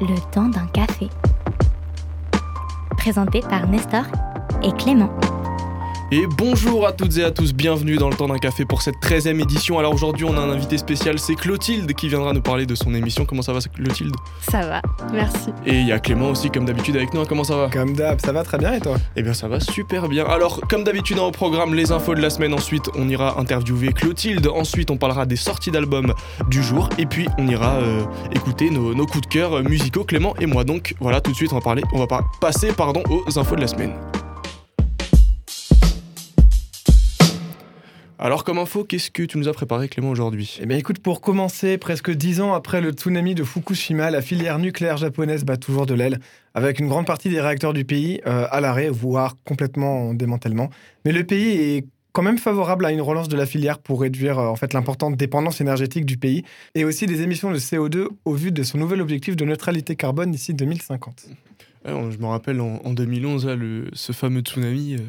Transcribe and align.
Le 0.00 0.16
temps 0.30 0.48
d'un 0.48 0.66
café. 0.66 1.08
Présenté 2.98 3.40
par 3.40 3.66
Nestor 3.68 4.04
et 4.62 4.70
Clément. 4.72 5.10
Et 6.10 6.26
bonjour 6.26 6.86
à 6.86 6.92
toutes 6.92 7.18
et 7.18 7.24
à 7.24 7.30
tous, 7.30 7.52
bienvenue 7.52 7.96
dans 7.96 8.08
le 8.08 8.16
temps 8.16 8.28
d'un 8.28 8.38
café 8.38 8.64
pour 8.64 8.80
cette 8.80 8.94
13e 8.94 9.42
édition. 9.42 9.78
Alors 9.78 9.92
aujourd'hui 9.92 10.24
on 10.24 10.34
a 10.38 10.40
un 10.40 10.48
invité 10.48 10.78
spécial, 10.78 11.18
c'est 11.18 11.34
Clotilde 11.34 11.92
qui 11.92 12.08
viendra 12.08 12.32
nous 12.32 12.40
parler 12.40 12.64
de 12.64 12.74
son 12.74 12.94
émission. 12.94 13.26
Comment 13.26 13.42
ça 13.42 13.52
va 13.52 13.60
Clotilde? 13.60 14.14
Ça 14.50 14.66
va, 14.66 14.80
merci. 15.12 15.50
Et 15.66 15.74
il 15.74 15.86
y 15.86 15.92
a 15.92 15.98
Clément 15.98 16.30
aussi 16.30 16.48
comme 16.48 16.64
d'habitude 16.64 16.96
avec 16.96 17.12
nous, 17.12 17.26
comment 17.26 17.44
ça 17.44 17.56
va? 17.56 17.68
Comme 17.68 17.92
d'hab, 17.94 18.22
ça 18.22 18.32
va 18.32 18.42
très 18.42 18.56
bien 18.56 18.72
et 18.72 18.80
toi? 18.80 18.96
Eh 19.16 19.22
bien 19.22 19.34
ça 19.34 19.48
va 19.48 19.60
super 19.60 20.08
bien. 20.08 20.24
Alors 20.24 20.62
comme 20.66 20.82
d'habitude 20.82 21.18
au 21.18 21.30
programme 21.30 21.74
les 21.74 21.92
infos 21.92 22.14
de 22.14 22.22
la 22.22 22.30
semaine, 22.30 22.54
ensuite 22.54 22.88
on 22.94 23.06
ira 23.06 23.38
interviewer 23.38 23.92
Clotilde, 23.92 24.46
ensuite 24.46 24.90
on 24.90 24.96
parlera 24.96 25.26
des 25.26 25.36
sorties 25.36 25.70
d'albums 25.70 26.14
du 26.48 26.62
jour 26.62 26.88
et 26.96 27.04
puis 27.04 27.28
on 27.36 27.46
ira 27.46 27.74
euh, 27.74 28.02
écouter 28.32 28.70
nos, 28.70 28.94
nos, 28.94 29.04
coups 29.04 29.28
de 29.28 29.34
cœur 29.34 29.62
musicaux 29.62 30.04
Clément 30.04 30.34
et 30.40 30.46
moi. 30.46 30.64
Donc 30.64 30.94
voilà 31.00 31.20
tout 31.20 31.32
de 31.32 31.36
suite 31.36 31.52
on 31.52 31.56
va 31.56 31.60
parler, 31.60 31.82
on 31.92 31.98
va 31.98 32.06
pas 32.06 32.24
passer 32.40 32.72
pardon 32.72 33.02
aux 33.10 33.38
infos 33.38 33.56
de 33.56 33.60
la 33.60 33.68
semaine. 33.68 33.92
Alors 38.20 38.42
comme 38.42 38.58
info, 38.58 38.82
qu'est-ce 38.82 39.12
que 39.12 39.22
tu 39.22 39.38
nous 39.38 39.46
as 39.46 39.52
préparé 39.52 39.88
Clément 39.88 40.10
aujourd'hui? 40.10 40.58
Eh 40.60 40.66
bien 40.66 40.76
écoute, 40.76 40.98
pour 40.98 41.20
commencer, 41.20 41.78
presque 41.78 42.10
dix 42.10 42.40
ans 42.40 42.52
après 42.52 42.80
le 42.80 42.90
tsunami 42.90 43.36
de 43.36 43.44
Fukushima, 43.44 44.10
la 44.10 44.22
filière 44.22 44.58
nucléaire 44.58 44.96
japonaise 44.96 45.44
bat 45.44 45.56
toujours 45.56 45.86
de 45.86 45.94
l'aile, 45.94 46.18
avec 46.52 46.80
une 46.80 46.88
grande 46.88 47.06
partie 47.06 47.28
des 47.28 47.40
réacteurs 47.40 47.72
du 47.72 47.84
pays 47.84 48.20
euh, 48.26 48.48
à 48.50 48.60
l'arrêt, 48.60 48.88
voire 48.88 49.36
complètement 49.44 50.08
en 50.08 50.14
démantèlement. 50.14 50.68
Mais 51.04 51.12
le 51.12 51.22
pays 51.22 51.76
est 51.76 51.86
quand 52.12 52.22
même 52.22 52.38
favorable 52.38 52.86
à 52.86 52.90
une 52.90 53.02
relance 53.02 53.28
de 53.28 53.36
la 53.36 53.46
filière 53.46 53.78
pour 53.78 54.00
réduire 54.00 54.40
euh, 54.40 54.48
en 54.48 54.56
fait 54.56 54.72
l'importante 54.72 55.16
dépendance 55.16 55.60
énergétique 55.60 56.04
du 56.04 56.16
pays 56.16 56.42
et 56.74 56.84
aussi 56.84 57.06
des 57.06 57.22
émissions 57.22 57.52
de 57.52 57.58
CO2 57.58 58.08
au 58.24 58.32
vu 58.32 58.50
de 58.50 58.64
son 58.64 58.78
nouvel 58.78 59.00
objectif 59.00 59.36
de 59.36 59.44
neutralité 59.44 59.94
carbone 59.94 60.32
d'ici 60.32 60.54
2050. 60.54 61.28
je 61.84 61.92
me 62.18 62.26
rappelle 62.26 62.60
en, 62.60 62.92
2011, 62.92 63.46
le, 63.46 63.88
ce 63.92 64.10
fameux 64.10 64.40
tsunami, 64.40 64.96
euh, 64.96 65.06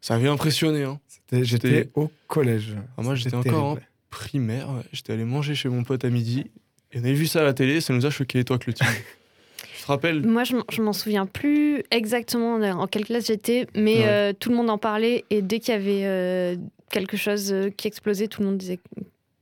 ça 0.00 0.14
avait 0.14 0.28
impressionné. 0.28 0.84
Hein. 0.84 0.98
J'étais 1.32 1.90
au 1.94 2.10
collège. 2.26 2.74
Ah, 2.96 3.02
moi, 3.02 3.14
j'étais 3.14 3.36
encore 3.36 3.64
en 3.64 3.78
primaire. 4.10 4.68
J'étais 4.92 5.12
allé 5.12 5.24
manger 5.24 5.54
chez 5.54 5.68
mon 5.68 5.84
pote 5.84 6.04
à 6.04 6.10
midi. 6.10 6.46
Et 6.92 6.98
on 6.98 7.04
avait 7.04 7.12
vu 7.12 7.26
ça 7.26 7.40
à 7.40 7.44
la 7.44 7.52
télé. 7.52 7.80
Ça 7.80 7.92
nous 7.92 8.06
a 8.06 8.10
choqué. 8.10 8.44
toi, 8.44 8.58
Clotilde 8.58 8.88
Tu 9.76 9.82
te 9.82 9.86
rappelles 9.86 10.26
Moi, 10.26 10.44
je 10.44 10.82
m'en 10.82 10.92
souviens 10.92 11.26
plus 11.26 11.82
exactement 11.90 12.54
en 12.54 12.86
quelle 12.86 13.04
classe 13.04 13.26
j'étais. 13.26 13.66
Mais 13.74 14.06
euh, 14.06 14.32
tout 14.38 14.50
le 14.50 14.56
monde 14.56 14.70
en 14.70 14.78
parlait. 14.78 15.24
Et 15.30 15.42
dès 15.42 15.58
qu'il 15.58 15.74
y 15.74 15.76
avait 15.76 16.04
euh, 16.04 16.56
quelque 16.90 17.16
chose 17.16 17.52
euh, 17.52 17.70
qui 17.70 17.88
explosait, 17.88 18.28
tout 18.28 18.40
le 18.40 18.48
monde 18.48 18.58
disait 18.58 18.78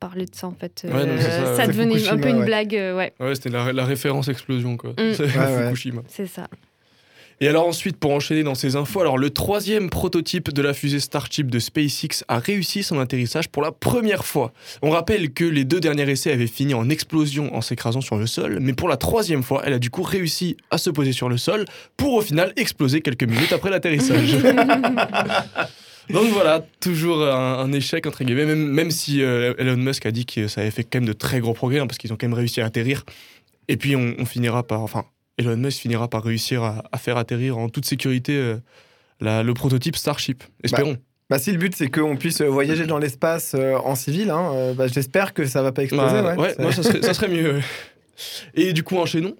parler 0.00 0.26
de 0.26 0.34
ça 0.34 0.46
en 0.46 0.52
fait. 0.52 0.86
ça, 0.86 1.66
devenait 1.66 2.06
un 2.08 2.18
peu 2.18 2.28
une 2.28 2.44
blague. 2.44 2.72
ouais, 2.72 3.14
ouais 3.18 3.34
c'était 3.34 3.48
la, 3.48 3.84
référence 3.84 4.28
explosion 4.28 4.76
quoi. 4.76 4.90
Mm. 4.90 5.12
Fukushima. 5.14 6.02
C'est 6.06 6.26
ça. 6.26 6.48
Et 7.40 7.48
alors 7.48 7.66
ensuite, 7.66 7.98
pour 7.98 8.12
enchaîner 8.12 8.42
dans 8.42 8.54
ces 8.54 8.76
infos, 8.76 9.00
alors 9.00 9.18
le 9.18 9.28
troisième 9.28 9.90
prototype 9.90 10.52
de 10.54 10.62
la 10.62 10.72
fusée 10.72 11.00
Starship 11.00 11.50
de 11.50 11.58
SpaceX 11.58 12.24
a 12.28 12.38
réussi 12.38 12.82
son 12.82 12.98
atterrissage 12.98 13.48
pour 13.48 13.62
la 13.62 13.72
première 13.72 14.24
fois. 14.24 14.52
On 14.80 14.88
rappelle 14.88 15.30
que 15.30 15.44
les 15.44 15.64
deux 15.64 15.78
derniers 15.78 16.08
essais 16.08 16.32
avaient 16.32 16.46
fini 16.46 16.72
en 16.72 16.88
explosion 16.88 17.54
en 17.54 17.60
s'écrasant 17.60 18.00
sur 18.00 18.16
le 18.16 18.26
sol, 18.26 18.58
mais 18.60 18.72
pour 18.72 18.88
la 18.88 18.96
troisième 18.96 19.42
fois, 19.42 19.62
elle 19.66 19.74
a 19.74 19.78
du 19.78 19.90
coup 19.90 20.02
réussi 20.02 20.56
à 20.70 20.78
se 20.78 20.88
poser 20.88 21.12
sur 21.12 21.28
le 21.28 21.36
sol 21.36 21.66
pour 21.98 22.14
au 22.14 22.22
final 22.22 22.54
exploser 22.56 23.02
quelques 23.02 23.24
minutes 23.24 23.52
après 23.52 23.68
l'atterrissage. 23.68 24.36
Donc 26.08 26.28
voilà, 26.28 26.64
toujours 26.80 27.22
un, 27.22 27.70
échec 27.72 28.06
entre 28.06 28.24
guillemets, 28.24 28.46
même, 28.46 28.66
même 28.66 28.90
si 28.90 29.22
euh, 29.22 29.52
Elon 29.58 29.76
Musk 29.76 30.06
a 30.06 30.10
dit 30.10 30.24
que 30.24 30.48
ça 30.48 30.62
avait 30.62 30.70
fait 30.70 30.84
quand 30.84 31.00
même 31.00 31.08
de 31.08 31.12
très 31.12 31.40
gros 31.40 31.52
progrès, 31.52 31.80
hein, 31.80 31.86
parce 31.86 31.98
qu'ils 31.98 32.14
ont 32.14 32.16
quand 32.16 32.28
même 32.28 32.34
réussi 32.34 32.62
à 32.62 32.64
atterrir. 32.64 33.04
Et 33.68 33.76
puis 33.76 33.94
on, 33.94 34.14
on 34.18 34.24
finira 34.24 34.62
par, 34.62 34.80
enfin, 34.80 35.04
Elon 35.38 35.56
Musk 35.56 35.80
finira 35.80 36.08
par 36.08 36.22
réussir 36.22 36.62
à, 36.62 36.98
faire 36.98 37.16
atterrir 37.16 37.58
en 37.58 37.68
toute 37.68 37.84
sécurité 37.84 38.34
euh, 38.34 38.56
le 39.20 39.52
prototype 39.52 39.96
Starship. 39.96 40.42
Espérons. 40.62 40.92
Bah, 40.92 40.98
bah 41.30 41.38
si 41.38 41.52
le 41.52 41.58
but 41.58 41.74
c'est 41.74 41.88
qu'on 41.88 42.16
puisse 42.16 42.40
voyager 42.40 42.86
dans 42.86 42.98
l'espace 42.98 43.54
euh, 43.54 43.76
en 43.76 43.94
civil, 43.94 44.30
hein, 44.30 44.52
euh, 44.54 44.74
bah, 44.74 44.86
j'espère 44.86 45.34
que 45.34 45.44
ça 45.44 45.62
va 45.62 45.72
pas 45.72 45.82
exploser. 45.82 46.22
Bah, 46.22 46.34
ouais, 46.36 46.54
moi, 46.58 46.72
ça, 46.72 46.82
serait, 46.82 47.02
ça 47.02 47.14
serait 47.14 47.28
mieux. 47.42 47.60
Et 48.54 48.72
du 48.72 48.82
coup, 48.82 48.96
enchaînons. 48.96 49.36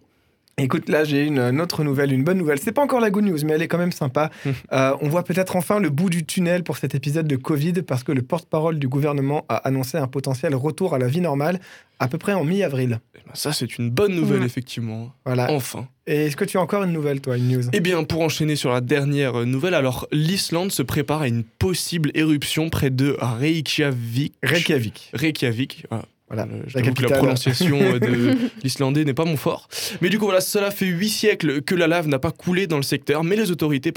Écoute, 0.59 0.89
là 0.89 1.05
j'ai 1.05 1.25
une, 1.25 1.61
autre 1.61 1.84
nouvelle, 1.84 2.12
une 2.12 2.25
bonne 2.25 2.39
nouvelle. 2.39 2.59
C'est 2.59 2.72
pas 2.72 2.83
encore 2.83 3.00
la 3.00 3.11
good 3.11 3.25
news, 3.25 3.39
mais 3.44 3.53
elle 3.53 3.62
est 3.62 3.69
quand 3.69 3.78
même 3.78 3.93
sympa. 3.93 4.31
Hum. 4.47 4.55
on 5.00 5.09
voit 5.09 5.22
peut-être 5.22 5.56
enfin 5.56 5.81
le 5.81 5.91
bout 5.91 6.11
du 6.11 6.25
tunnel 6.25 6.62
pour 6.62 6.78
cet 6.78 6.94
épisode 6.94 7.27
de 7.27 7.37
Covid 7.37 7.83
parce 7.83 8.05
que 8.05 8.12
le 8.12 8.22
porte-parole 8.22 8.78
du 8.78 8.89
gouvernement 8.89 9.45
a 9.49 9.56
annoncé 9.56 9.99
un 9.99 10.06
potentiel 10.06 10.55
retour 10.55 10.95
à 10.95 10.99
la 10.99 11.09
vie 11.09 11.21
normale 11.21 11.61
à 11.99 12.09
peu 12.09 12.19
près 12.19 12.33
en 12.33 12.45
mi-avril. 12.45 13.00
Eh 13.15 13.19
ben, 13.27 13.34
ça, 13.34 13.53
c'est 13.53 13.78
une 13.78 13.91
bonne 13.91 14.15
nouvelle, 14.15 14.43
effectivement. 14.43 15.12
Voilà. 15.25 15.50
Enfin. 15.50 15.89
Et 16.06 16.27
est-ce 16.27 16.37
que 16.37 16.45
tu 16.45 16.59
as 16.59 16.61
encore 16.61 16.83
une 16.84 16.93
nouvelle, 16.93 17.21
toi, 17.21 17.37
une 17.37 17.49
news? 17.49 17.65
Eh 17.72 17.81
bien, 17.81 18.05
pour 18.05 18.21
enchaîner 18.21 18.56
sur 18.56 18.71
la 18.71 18.81
dernière 18.81 19.47
nouvelle, 19.47 19.75
alors 19.75 20.06
l'Islande 20.12 20.72
se 20.72 20.83
prépare 20.83 21.22
à 21.22 21.28
une 21.28 21.43
possible 21.43 22.11
éruption 22.15 22.69
près 22.69 22.91
de 22.91 23.16
Reykjavik. 23.19 24.34
Reykjavik. 24.43 25.11
Reykjavik. 25.15 25.87
Voilà. 25.91 26.05
La, 26.35 26.47
la 26.47 27.17
prononciation 27.17 27.81
euh, 27.81 27.99
de 27.99 28.37
l'islandais 28.63 29.05
n'est 29.05 29.15
pas 29.15 29.25
mon 29.25 29.37
fort. 29.37 29.69
Mais 30.01 30.09
du 30.09 30.19
coup, 30.19 30.25
voilà, 30.25 30.41
cela 30.41 30.71
fait 30.71 30.87
huit 30.87 31.09
siècles 31.09 31.63
que 31.63 31.75
la 31.75 31.87
lave 31.87 32.09
n'a 32.09 32.19
pas 32.19 32.33
coulé 32.33 32.67
dans 32.67 32.77
le 32.77 32.83
secteur, 32.83 33.23
mais 33.23 33.37
les 33.37 33.51
autorités 33.51 33.93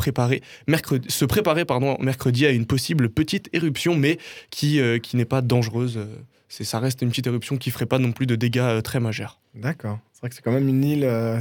mercredi, 0.68 1.10
se 1.10 1.26
préparaient 1.26 1.66
pardon, 1.66 1.98
mercredi 2.00 2.46
à 2.46 2.52
une 2.52 2.66
possible 2.66 3.10
petite 3.10 3.50
éruption, 3.54 3.96
mais 3.96 4.20
qui, 4.50 4.80
euh, 4.80 5.00
qui 5.00 5.18
n'est 5.18 5.26
pas 5.26 5.42
dangereuse. 5.42 5.98
Euh, 5.98 6.06
ça 6.50 6.80
reste 6.80 7.02
une 7.02 7.10
petite 7.10 7.28
éruption 7.28 7.58
qui 7.58 7.72
ferait 7.72 7.86
pas 7.86 8.00
non 8.00 8.12
plus 8.12 8.26
de 8.26 8.36
dégâts 8.36 8.60
euh, 8.60 8.82
très 8.82 9.00
majeurs. 9.00 9.40
D'accord. 9.56 10.00
C'est 10.14 10.22
vrai 10.22 10.30
que 10.30 10.36
c'est 10.36 10.42
quand 10.42 10.52
même 10.52 10.68
une 10.68 10.84
île, 10.84 11.04
euh, 11.04 11.40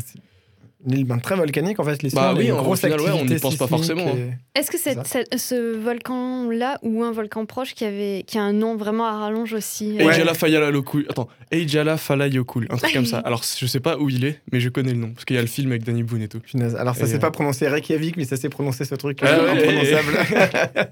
une 0.87 0.99
île 0.99 1.05
ben, 1.05 1.19
très 1.19 1.35
volcanique 1.35 1.81
en 1.81 1.85
fait. 1.85 1.99
Bah 2.15 2.35
oui, 2.37 2.53
en 2.53 2.63
grosse 2.63 2.81
final, 2.81 3.01
on 3.01 3.25
n'y 3.25 3.39
pense 3.39 3.57
pas 3.57 3.67
forcément. 3.67 4.07
Hein. 4.07 4.35
Est-ce 4.55 4.71
que 4.71 4.79
c'est 4.79 4.97
ce 5.37 5.77
volcan-là 5.77 6.79
ou 6.83 7.03
un 7.03 7.11
volcan 7.11 7.47
proche 7.47 7.75
qui 7.75 7.85
avait 7.85 8.25
qui 8.27 8.39
a 8.39 8.43
un 8.43 8.53
nom 8.53 8.77
vraiment 8.77 9.07
à 9.07 9.19
rallonge 9.19 9.53
aussi 9.55 10.01
euh... 10.01 10.11
Ejala 10.11 10.35
Falayokul. 10.35 11.07
Attends, 11.09 11.29
Ejala 11.51 11.97
Falayokul, 11.97 12.69
un 12.71 12.77
truc 12.77 12.93
comme 12.93 13.07
ça. 13.07 13.19
Alors 13.25 13.43
je 13.43 13.67
sais 13.67 13.81
pas 13.81 13.99
où 13.99 14.09
il 14.09 14.25
est, 14.25 14.41
mais 14.53 14.61
je 14.61 14.69
connais 14.69 14.93
le 14.93 14.99
nom 14.99 15.11
parce 15.11 15.25
qu'il 15.25 15.37
y 15.37 15.39
a 15.39 15.43
le 15.43 15.49
film 15.49 15.73
avec 15.73 15.85
Danny 15.85 16.03
Boone 16.03 16.23
et 16.23 16.29
tout. 16.29 16.41
Alors 16.79 16.95
ça 16.95 17.07
s'est 17.07 17.19
pas 17.19 17.31
prononcé 17.31 17.67
Reykjavik, 17.67 18.17
mais 18.17 18.25
ça 18.25 18.37
s'est 18.37 18.49
prononcé 18.49 18.85
ce 18.85 18.95
truc 18.95 19.19
ah, 19.23 19.51
imprononçable. 19.51 20.13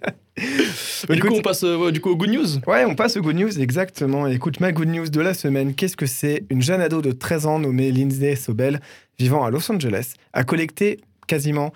du 1.08 1.20
coup, 1.20 1.28
on 1.32 1.40
passe 1.40 1.64
euh, 1.64 1.90
du 1.90 2.00
coup 2.00 2.10
au 2.10 2.16
good 2.16 2.30
news. 2.30 2.58
Ouais, 2.66 2.84
on 2.84 2.94
passe 2.94 3.16
au 3.16 3.22
good 3.22 3.36
news, 3.36 3.58
exactement. 3.58 4.26
Écoute, 4.26 4.60
ma 4.60 4.72
good 4.72 4.88
news 4.88 5.08
de 5.08 5.20
la 5.20 5.32
semaine, 5.32 5.74
qu'est-ce 5.74 5.96
que 5.96 6.06
c'est? 6.06 6.44
Une 6.50 6.62
jeune 6.62 6.80
ado 6.80 7.00
de 7.00 7.12
13 7.12 7.46
ans 7.46 7.58
nommée 7.58 7.90
Lindsay 7.90 8.36
Sobel, 8.36 8.80
vivant 9.18 9.44
à 9.44 9.50
Los 9.50 9.70
Angeles, 9.70 10.14
a 10.32 10.44
collecté 10.44 11.00
quasiment 11.26 11.72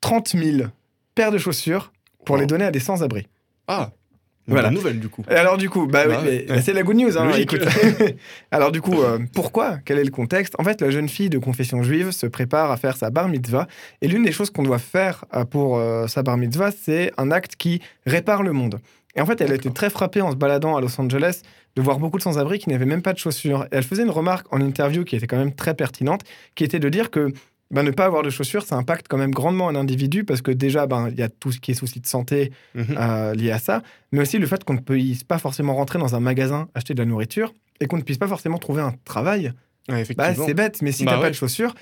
30 0.00 0.28
000 0.28 0.68
paires 1.14 1.32
de 1.32 1.38
chaussures 1.38 1.92
pour 2.24 2.36
les 2.36 2.46
donner 2.46 2.64
à 2.64 2.70
des 2.70 2.80
sans-abri. 2.80 3.26
Ah 3.66 3.90
voilà. 4.48 4.70
nouvelle 4.70 4.98
du 4.98 5.08
coup. 5.08 5.22
alors 5.28 5.58
du 5.58 5.68
coup, 5.68 5.86
bah, 5.86 6.04
oui, 6.06 6.46
bah 6.48 6.62
c'est 6.62 6.72
la 6.72 6.82
good 6.82 6.96
news. 6.96 7.18
Hein, 7.18 7.30
écoute. 7.36 7.64
alors 8.50 8.72
du 8.72 8.80
coup, 8.80 9.02
euh, 9.02 9.18
pourquoi? 9.34 9.78
Quel 9.84 9.98
est 9.98 10.04
le 10.04 10.10
contexte? 10.10 10.54
En 10.58 10.64
fait, 10.64 10.80
la 10.80 10.90
jeune 10.90 11.08
fille 11.08 11.28
de 11.28 11.38
confession 11.38 11.82
juive 11.82 12.12
se 12.12 12.26
prépare 12.26 12.70
à 12.70 12.76
faire 12.76 12.96
sa 12.96 13.10
bar 13.10 13.28
mitzvah, 13.28 13.66
et 14.00 14.08
l'une 14.08 14.24
des 14.24 14.32
choses 14.32 14.50
qu'on 14.50 14.62
doit 14.62 14.78
faire 14.78 15.24
euh, 15.34 15.44
pour 15.44 15.76
euh, 15.76 16.06
sa 16.06 16.22
bar 16.22 16.38
mitzvah, 16.38 16.70
c'est 16.70 17.12
un 17.18 17.30
acte 17.30 17.56
qui 17.56 17.82
répare 18.06 18.42
le 18.42 18.52
monde. 18.52 18.78
Et 19.18 19.20
en 19.20 19.26
fait, 19.26 19.40
elle 19.40 19.50
a 19.50 19.56
été 19.56 19.72
très 19.72 19.90
frappée 19.90 20.22
en 20.22 20.30
se 20.30 20.36
baladant 20.36 20.76
à 20.76 20.80
Los 20.80 20.98
Angeles 21.00 21.42
de 21.74 21.82
voir 21.82 21.98
beaucoup 21.98 22.18
de 22.18 22.22
sans-abri 22.22 22.60
qui 22.60 22.68
n'avaient 22.68 22.86
même 22.86 23.02
pas 23.02 23.12
de 23.12 23.18
chaussures. 23.18 23.64
Et 23.64 23.68
elle 23.72 23.82
faisait 23.82 24.04
une 24.04 24.10
remarque 24.10 24.46
en 24.52 24.60
interview 24.60 25.02
qui 25.04 25.16
était 25.16 25.26
quand 25.26 25.36
même 25.36 25.52
très 25.52 25.74
pertinente, 25.74 26.20
qui 26.54 26.62
était 26.62 26.78
de 26.78 26.88
dire 26.88 27.10
que 27.10 27.32
ben, 27.72 27.82
ne 27.82 27.90
pas 27.90 28.04
avoir 28.04 28.22
de 28.22 28.30
chaussures, 28.30 28.64
ça 28.64 28.76
impacte 28.76 29.06
quand 29.08 29.18
même 29.18 29.32
grandement 29.32 29.68
un 29.68 29.74
individu 29.74 30.22
parce 30.22 30.40
que 30.40 30.52
déjà, 30.52 30.86
ben, 30.86 31.08
il 31.10 31.18
y 31.18 31.22
a 31.22 31.28
tout 31.28 31.50
ce 31.50 31.58
qui 31.58 31.72
est 31.72 31.74
souci 31.74 31.98
de 31.98 32.06
santé 32.06 32.52
mhm. 32.76 32.96
euh, 32.96 33.34
lié 33.34 33.50
à 33.50 33.58
ça, 33.58 33.82
mais 34.12 34.20
aussi 34.20 34.38
le 34.38 34.46
fait 34.46 34.62
qu'on 34.62 34.74
ne 34.74 34.78
puisse 34.78 35.24
pas 35.24 35.38
forcément 35.38 35.74
rentrer 35.74 35.98
dans 35.98 36.14
un 36.14 36.20
magasin 36.20 36.68
acheter 36.76 36.94
de 36.94 37.00
la 37.00 37.06
nourriture 37.06 37.52
et 37.80 37.88
qu'on 37.88 37.96
ne 37.96 38.02
puisse 38.02 38.18
pas 38.18 38.28
forcément 38.28 38.58
trouver 38.58 38.82
un 38.82 38.94
travail. 39.04 39.52
bah, 40.14 40.32
c'est 40.32 40.54
bête, 40.54 40.80
mais 40.80 40.92
si 40.92 41.04
bah 41.04 41.12
tu 41.12 41.16
n'as 41.16 41.22
pas 41.22 41.30
de 41.30 41.34
chaussures, 41.34 41.74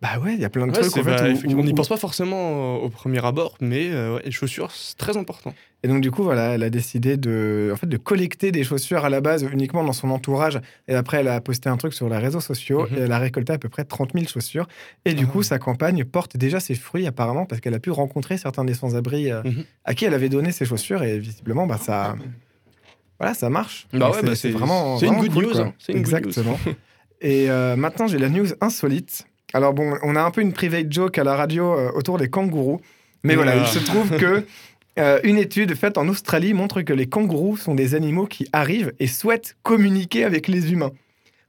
bah 0.00 0.18
ouais, 0.22 0.32
il 0.32 0.40
y 0.40 0.46
a 0.46 0.48
plein 0.48 0.66
de 0.66 0.72
trucs. 0.72 0.96
En 0.96 1.02
fait, 1.04 1.44
on 1.46 1.62
n'y 1.62 1.74
pense 1.74 1.88
pas 1.88 1.98
forcément 1.98 2.76
au 2.76 2.88
premier 2.88 3.22
abord, 3.24 3.56
mais 3.60 3.90
euh, 3.90 4.18
les 4.24 4.30
chaussures, 4.30 4.70
c'est 4.70 4.96
très 4.96 5.18
important. 5.18 5.52
Et 5.82 5.88
donc, 5.88 6.00
du 6.00 6.10
coup, 6.10 6.22
voilà, 6.22 6.54
elle 6.54 6.62
a 6.62 6.70
décidé 6.70 7.18
de, 7.18 7.70
en 7.72 7.76
fait, 7.76 7.86
de 7.86 7.96
collecter 7.98 8.50
des 8.50 8.64
chaussures 8.64 9.04
à 9.04 9.10
la 9.10 9.20
base 9.20 9.46
uniquement 9.52 9.84
dans 9.84 9.92
son 9.92 10.10
entourage. 10.10 10.58
Et 10.88 10.94
après, 10.94 11.18
elle 11.18 11.28
a 11.28 11.40
posté 11.42 11.68
un 11.68 11.76
truc 11.76 11.92
sur 11.92 12.08
les 12.08 12.16
réseaux 12.16 12.40
sociaux 12.40 12.86
mhm. 12.90 12.96
et 12.96 13.00
elle 13.00 13.12
a 13.12 13.18
récolté 13.18 13.52
à 13.52 13.58
peu 13.58 13.68
près 13.68 13.84
30 13.84 14.12
000 14.14 14.26
chaussures. 14.26 14.68
Et 15.04 15.12
du 15.12 15.24
ah 15.28 15.32
coup, 15.32 15.42
sa 15.42 15.58
campagne 15.58 16.04
porte 16.04 16.38
déjà 16.38 16.60
ses 16.60 16.74
fruits 16.74 17.06
apparemment 17.06 17.44
parce 17.44 17.60
qu'elle 17.60 17.74
a 17.74 17.80
pu 17.80 17.90
rencontrer 17.90 18.38
certains 18.38 18.64
des 18.64 18.74
sans-abri 18.74 19.30
euh, 19.30 19.42
mhm. 19.42 19.64
à 19.84 19.94
qui 19.94 20.06
elle 20.06 20.14
avait 20.14 20.30
donné 20.30 20.50
ses 20.50 20.64
chaussures. 20.64 21.02
Et 21.02 21.18
visiblement, 21.18 21.66
bah, 21.66 21.78
ça, 21.78 22.14
voilà, 23.18 23.34
ça 23.34 23.50
marche. 23.50 23.86
Bah 23.92 24.10
ouais, 24.10 24.22
bah 24.22 24.34
c'est 24.34 24.50
vraiment. 24.50 24.98
C'est 24.98 25.06
une 25.06 25.16
good 25.16 25.34
news. 25.34 25.60
Hein. 25.60 25.74
Exactement. 25.88 26.58
et 27.20 27.50
euh, 27.50 27.76
maintenant, 27.76 28.06
j'ai 28.06 28.18
la 28.18 28.30
news 28.30 28.48
insolite. 28.62 29.26
Alors 29.52 29.74
bon, 29.74 29.94
on 30.02 30.16
a 30.16 30.22
un 30.22 30.30
peu 30.30 30.40
une 30.40 30.52
private 30.52 30.92
joke 30.92 31.18
à 31.18 31.24
la 31.24 31.34
radio 31.34 31.72
euh, 31.72 31.90
autour 31.94 32.18
des 32.18 32.28
kangourous, 32.28 32.80
mais 33.24 33.34
voilà, 33.34 33.56
il 33.56 33.66
se 33.66 33.78
trouve 33.78 34.16
que 34.16 34.44
euh, 34.98 35.20
une 35.24 35.38
étude 35.38 35.74
faite 35.74 35.98
en 35.98 36.08
Australie 36.08 36.54
montre 36.54 36.82
que 36.82 36.92
les 36.92 37.06
kangourous 37.06 37.56
sont 37.56 37.74
des 37.74 37.94
animaux 37.94 38.26
qui 38.26 38.46
arrivent 38.52 38.92
et 38.98 39.06
souhaitent 39.06 39.56
communiquer 39.62 40.24
avec 40.24 40.48
les 40.48 40.72
humains. 40.72 40.92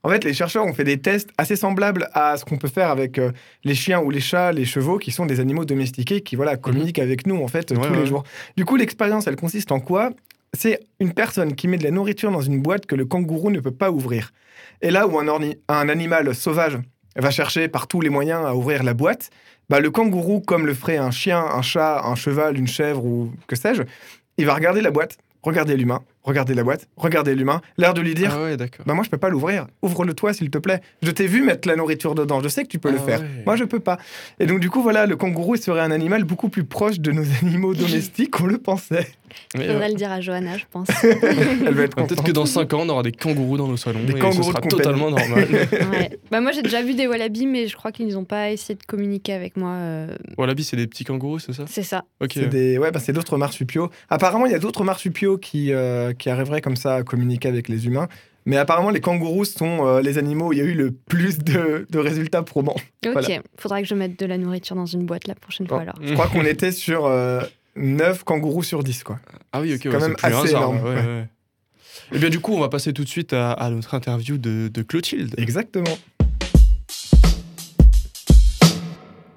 En 0.04 0.10
fait, 0.10 0.24
les 0.24 0.34
chercheurs 0.34 0.66
ont 0.66 0.74
fait 0.74 0.84
des 0.84 1.00
tests 1.00 1.30
assez 1.38 1.56
semblables 1.56 2.10
à 2.14 2.36
ce 2.38 2.44
qu'on 2.44 2.58
peut 2.58 2.68
faire 2.68 2.90
avec 2.90 3.20
euh, 3.20 3.32
les 3.64 3.76
chiens 3.76 4.02
ou 4.02 4.10
les 4.10 4.20
chats, 4.20 4.52
les 4.52 4.66
chevaux, 4.66 4.98
qui 4.98 5.12
sont 5.12 5.28
des 5.28 5.40
animaux 5.40 5.64
domestiqués 5.64 6.22
qui 6.22 6.36
voilà 6.36 6.58
communiquent 6.58 6.98
mhm. 6.98 7.06
avec 7.06 7.28
nous 7.28 7.42
en 7.42 7.48
fait 7.48 7.74
tous 7.74 7.94
les 7.94 8.06
jours. 8.06 8.24
Du 8.58 8.66
coup, 8.66 8.78
l'expérience, 8.78 9.28
elle 9.28 9.36
consiste 9.36 9.72
en 9.72 9.80
quoi? 9.80 10.12
C'est 10.54 10.80
une 11.00 11.14
personne 11.14 11.56
qui 11.56 11.68
met 11.68 11.78
de 11.78 11.84
la 11.84 11.92
nourriture 11.92 12.32
dans 12.32 12.42
une 12.42 12.62
boîte 12.62 12.86
que 12.86 12.96
le 12.96 13.06
kangourou 13.06 13.52
ne 13.52 13.60
peut 13.60 13.72
pas 13.72 13.92
ouvrir. 13.92 14.32
Et 14.82 14.92
là 14.92 15.08
où 15.08 15.18
un, 15.20 15.28
un 15.70 15.90
animal 15.90 16.34
sauvage 16.36 16.78
va 17.16 17.32
chercher 17.32 17.68
par 17.68 17.88
tous 17.88 18.02
les 18.02 18.10
moyens 18.10 18.46
à 18.46 18.56
ouvrir 18.56 18.84
la 18.84 18.94
boîte, 18.94 19.30
bah, 19.70 19.80
le 19.80 19.92
kangourou, 19.92 20.42
comme 20.42 20.66
le 20.66 20.74
ferait 20.74 20.98
un 20.98 21.12
chien, 21.12 21.40
un 21.40 21.62
chat, 21.62 22.04
un 22.06 22.16
cheval, 22.16 22.58
une 22.58 22.68
chèvre 22.68 23.06
ou 23.06 23.32
que 23.48 23.56
sais-je, 23.56 23.84
il 24.38 24.46
va 24.46 24.54
regarder 24.54 24.82
la 24.82 24.92
boîte, 24.92 25.18
regarder 25.44 25.78
l'humain, 25.78 26.02
regardez 26.24 26.54
la 26.54 26.64
boîte, 26.64 26.88
regardez 26.98 27.36
l'humain, 27.36 27.62
l'air 27.78 27.94
de 27.94 28.02
lui 28.02 28.14
dire 28.14 28.32
ah 28.34 28.56
bah 28.86 28.94
moi 28.94 29.04
je 29.04 29.10
peux 29.10 29.18
pas 29.18 29.30
l'ouvrir, 29.30 29.68
ouvre-le 29.82 30.14
toi 30.14 30.34
s'il 30.34 30.50
te 30.50 30.58
plaît. 30.58 30.82
Je 31.02 31.12
t'ai 31.12 31.28
vu 31.28 31.42
mettre 31.42 31.68
la 31.68 31.76
nourriture 31.76 32.16
dedans, 32.16 32.42
je 32.42 32.48
sais 32.48 32.64
que 32.64 32.70
tu 32.70 32.80
peux 32.80 32.92
le 32.92 33.00
ah 33.00 33.06
faire. 33.06 33.22
Moi 33.46 33.56
je 33.56 33.64
peux 33.64 33.80
pas. 33.80 33.98
Et 34.40 34.46
donc 34.46 34.60
du 34.60 34.70
coup 34.70 34.82
voilà, 34.82 35.06
le 35.06 35.16
kangourou 35.16 35.56
serait 35.56 35.82
un 35.82 35.92
animal 35.92 36.24
beaucoup 36.24 36.50
plus 36.50 36.64
proche 36.64 37.00
de 37.00 37.12
nos 37.12 37.26
animaux 37.42 37.74
domestiques 37.74 38.32
qu'on 38.32 38.48
le 38.48 38.58
pensait. 38.58 39.08
Il 39.56 39.62
faudrait 39.62 39.90
le 39.90 39.96
dire 39.96 40.12
à 40.12 40.22
Johanna, 40.22 40.58
je 40.58 40.66
pense. 40.70 40.88
Elle 41.04 41.74
va 41.74 41.84
être 41.84 41.96
Peut-être 41.96 42.24
que 42.24 42.32
dans 42.32 42.46
5 42.46 42.74
ans, 42.74 42.82
on 42.82 42.90
aura 42.90 43.04
des 43.04 43.12
kangourous 43.12 43.58
dans 43.58 43.68
nos 43.68 43.78
salons. 43.78 44.04
Des 44.04 44.14
et 44.14 44.20
kangourous 44.20 44.44
ce 44.44 44.50
sera 44.50 44.62
totalement 44.62 45.10
normal. 45.10 45.48
bah, 46.32 46.42
moi, 46.42 46.52
j'ai 46.52 46.62
déjà 46.62 46.82
vu 46.82 46.94
des 46.94 47.08
wallabies, 47.08 47.48
mais 47.48 47.68
je 47.68 47.76
crois 47.76 47.92
qu'ils 47.92 48.14
n'ont 48.14 48.26
pas 48.26 48.52
essayé 48.52 48.76
de 48.76 48.84
communiquer 48.84 49.34
avec 49.34 49.58
moi. 49.58 49.72
Euh... 49.72 50.16
Wallabies, 50.38 50.64
c'est 50.64 50.78
des 50.78 50.88
petits 50.88 51.04
kangourous, 51.04 51.40
c'est 51.40 51.54
ça? 51.54 51.64
C'est 51.68 51.84
ça. 51.84 52.06
C'est 52.32 52.48
des... 52.48 52.78
ouais, 52.78 52.92
bah, 52.92 53.00
d'autres 53.10 53.38
marsupiaux. 53.38 53.90
Apparemment, 54.10 54.46
il 54.46 54.52
y 54.52 54.56
a 54.56 54.60
d'autres 54.60 54.84
marsupiaux 54.84 55.38
qui, 55.38 55.74
euh, 55.74 56.11
qui 56.18 56.30
arriveraient 56.30 56.62
comme 56.62 56.76
ça 56.76 56.96
à 56.96 57.04
communiquer 57.04 57.48
avec 57.48 57.70
les 57.70 57.86
humains. 57.86 58.08
Mais 58.46 58.58
apparemment, 58.58 58.90
les 58.90 59.02
kangourous 59.02 59.46
sont 59.46 59.86
euh, 59.86 60.02
les 60.02 60.18
animaux 60.18 60.48
où 60.48 60.54
il 60.54 60.60
y 60.60 60.62
a 60.62 60.66
eu 60.66 60.74
le 60.74 60.92
plus 60.92 61.38
de, 61.40 61.86
de 61.90 62.00
résultats 62.00 62.42
probants. 62.42 62.76
Ok, 63.06 63.42
faudra 63.58 63.82
que 63.82 63.88
je 63.88 63.94
mette 63.94 64.20
de 64.20 64.26
la 64.26 64.38
nourriture 64.38 64.76
dans 64.76 64.86
une 64.86 65.06
boîte 65.06 65.28
la 65.28 65.36
prochaine 65.36 65.68
fois 65.68 65.82
alors. 65.82 65.96
Je 66.02 66.14
crois 66.14 66.28
qu'on 66.28 66.46
était 66.46 66.72
sur 66.72 67.04
9 67.04 67.10
euh, 67.10 68.24
kangourous 68.26 68.64
sur 68.64 68.84
10. 68.84 69.04
Quoi. 69.04 69.20
Ah 69.52 69.62
oui, 69.62 69.74
ok, 69.76 69.82
c'est 69.84 69.90
quand 69.90 70.00
même 70.00 70.16
assez 70.24 70.50
énorme. 70.52 70.80
Et 72.12 72.16
eh 72.16 72.20
bien 72.20 72.30
du 72.30 72.40
coup, 72.40 72.54
on 72.54 72.60
va 72.60 72.68
passer 72.68 72.92
tout 72.92 73.04
de 73.04 73.10
suite 73.10 73.32
à, 73.32 73.70
notre 73.72 73.94
interview 73.94 74.38
de, 74.38 74.70
de 74.74 74.82
Clotilde. 74.82 75.34
Exactement. 75.38 75.98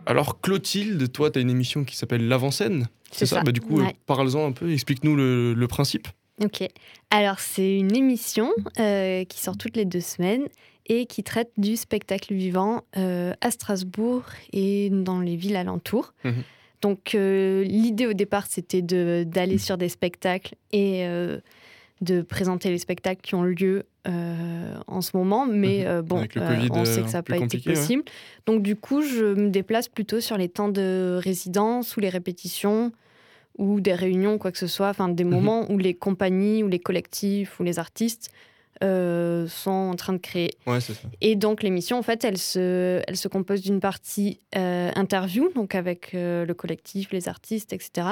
Alors 0.06 0.40
Clotilde, 0.40 1.12
toi, 1.12 1.30
tu 1.30 1.38
as 1.38 1.42
une 1.42 1.50
émission 1.50 1.84
qui 1.84 1.96
s'appelle 1.96 2.26
L'avant-scène. 2.26 2.88
C'est 3.10 3.26
ça, 3.26 3.42
Bah, 3.42 3.52
Du 3.52 3.60
coup, 3.60 3.80
parle-en 4.06 4.48
un 4.48 4.52
peu, 4.52 4.72
explique-nous 4.72 5.14
le, 5.14 5.54
le 5.54 5.68
principe. 5.68 6.08
Ok. 6.42 6.68
Alors, 7.10 7.38
c'est 7.38 7.78
une 7.78 7.94
émission 7.94 8.50
euh, 8.80 9.24
qui 9.24 9.40
sort 9.40 9.56
toutes 9.56 9.76
les 9.76 9.84
deux 9.84 10.00
semaines 10.00 10.48
et 10.86 11.06
qui 11.06 11.22
traite 11.22 11.50
du 11.56 11.76
spectacle 11.76 12.34
vivant 12.34 12.82
euh, 12.96 13.32
à 13.40 13.50
Strasbourg 13.50 14.24
et 14.52 14.90
dans 14.90 15.20
les 15.20 15.36
villes 15.36 15.56
alentours. 15.56 16.12
Mhm. 16.24 16.42
Donc, 16.82 17.14
euh, 17.14 17.62
l'idée 17.64 18.06
au 18.06 18.12
départ, 18.12 18.46
c'était 18.46 18.82
d'aller 18.82 19.58
sur 19.58 19.78
des 19.78 19.88
spectacles 19.88 20.54
et 20.72 21.06
de 22.00 22.20
présenter 22.20 22.68
les 22.68 22.78
spectacles 22.78 23.22
qui 23.22 23.34
ont 23.34 23.44
lieu 23.44 23.84
en 24.04 25.00
ce 25.00 25.16
moment. 25.16 25.46
Mais 25.46 25.86
mhm. 25.86 26.02
bon, 26.02 26.26
on 26.72 26.84
sait 26.84 27.02
que 27.02 27.08
ça 27.08 27.18
n'a 27.18 27.22
pas 27.22 27.38
été 27.38 27.58
possible. 27.58 28.02
Donc, 28.44 28.62
du 28.62 28.76
coup, 28.76 29.00
je 29.02 29.34
me 29.34 29.48
déplace 29.48 29.88
plutôt 29.88 30.20
sur 30.20 30.36
les 30.36 30.48
temps 30.48 30.68
de 30.68 31.18
résidence 31.22 31.96
ou 31.96 32.00
les 32.00 32.10
répétitions 32.10 32.92
ou 33.58 33.80
des 33.80 33.94
réunions, 33.94 34.38
quoi 34.38 34.52
que 34.52 34.58
ce 34.58 34.66
soit, 34.66 34.88
enfin 34.88 35.08
des 35.08 35.24
mhm. 35.24 35.30
moments 35.30 35.70
où 35.70 35.78
les 35.78 35.94
compagnies 35.94 36.62
ou 36.62 36.68
les 36.68 36.80
collectifs 36.80 37.60
ou 37.60 37.62
les 37.62 37.78
artistes 37.78 38.30
euh, 38.82 39.46
sont 39.46 39.70
en 39.70 39.94
train 39.94 40.12
de 40.12 40.18
créer. 40.18 40.56
Ouais, 40.66 40.80
ça. 40.80 40.92
Et 41.20 41.36
donc 41.36 41.62
l'émission, 41.62 41.96
en 41.96 42.02
fait, 42.02 42.24
elle 42.24 42.38
se, 42.38 43.02
elle 43.06 43.16
se 43.16 43.28
compose 43.28 43.62
d'une 43.62 43.78
partie 43.78 44.40
euh, 44.56 44.90
interview, 44.96 45.48
donc 45.54 45.76
avec 45.76 46.12
euh, 46.14 46.44
le 46.44 46.54
collectif, 46.54 47.12
les 47.12 47.28
artistes, 47.28 47.72
etc. 47.72 48.08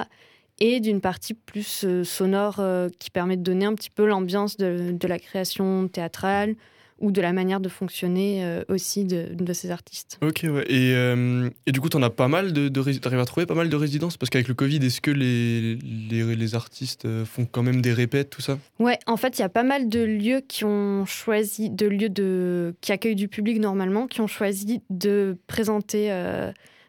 Et 0.61 0.79
d'une 0.79 1.00
partie 1.00 1.35
plus 1.35 2.05
sonore 2.05 2.62
qui 3.00 3.11
permet 3.11 3.37
de 3.37 3.43
donner 3.43 3.65
un 3.65 3.75
petit 3.75 3.91
peu 3.91 4.06
l'ambiance 4.06 4.56
de, 4.59 4.93
de, 4.93 5.09
la 5.09 5.19
création 5.19 5.89
théâtrale, 5.89 6.55
ou 7.02 7.10
de 7.10 7.20
la 7.20 7.32
manière 7.32 7.60
de 7.60 7.69
fonctionner 7.69 8.44
euh, 8.44 8.62
aussi 8.69 9.04
de, 9.04 9.34
de, 9.34 9.52
ces 9.52 9.70
artistes. 9.70 10.19
Ok, 10.22 10.44
ouais. 10.44 10.64
Et, 10.69 10.94
euh, 10.94 11.50
et 11.66 11.72
du 11.72 11.81
coup, 11.81 11.88
tu 11.88 11.96
en 11.96 12.02
as 12.02 12.10
pas 12.10 12.28
mal 12.28 12.52
de, 12.52 12.69
de 12.69 13.19
à 13.19 13.25
trouver 13.25 13.44
pas 13.44 13.54
mal 13.54 13.69
de 13.69 13.76
résidences? 13.76 14.16
Parce 14.16 14.31
qu'avec 14.31 14.49
le 14.49 14.54
Covid, 14.54 14.76
est-ce 14.76 15.00
que 15.00 15.10
les, 15.10 15.76
les, 15.76 16.37
les, 16.37 16.54
artistes 16.54 17.04
euh, 17.04 17.25
font 17.25 17.44
quand 17.44 17.62
même 17.62 17.82
des 17.82 17.93
répètes, 17.93 18.31
tout 18.31 18.40
ça? 18.40 18.58
Ouais, 18.78 18.99
en 19.06 19.16
fait, 19.16 19.38
il 19.38 19.43
y 19.43 19.44
a 19.44 19.49
pas 19.49 19.64
mal 19.64 19.88
de 19.88 20.00
lieux 20.00 20.40
qui 20.40 20.64
ont 20.64 21.04
choisi, 21.04 21.69
de 21.69 21.87
lieux 21.87 22.08
de, 22.08 22.75
qui 22.81 22.93
accueillent 22.93 23.16
du 23.16 23.28
public 23.28 23.58
normalement, 23.58 24.06
qui 24.06 24.20
ont 24.20 24.26
choisi 24.28 24.81
de 24.88 25.37
présenter, 25.48 26.12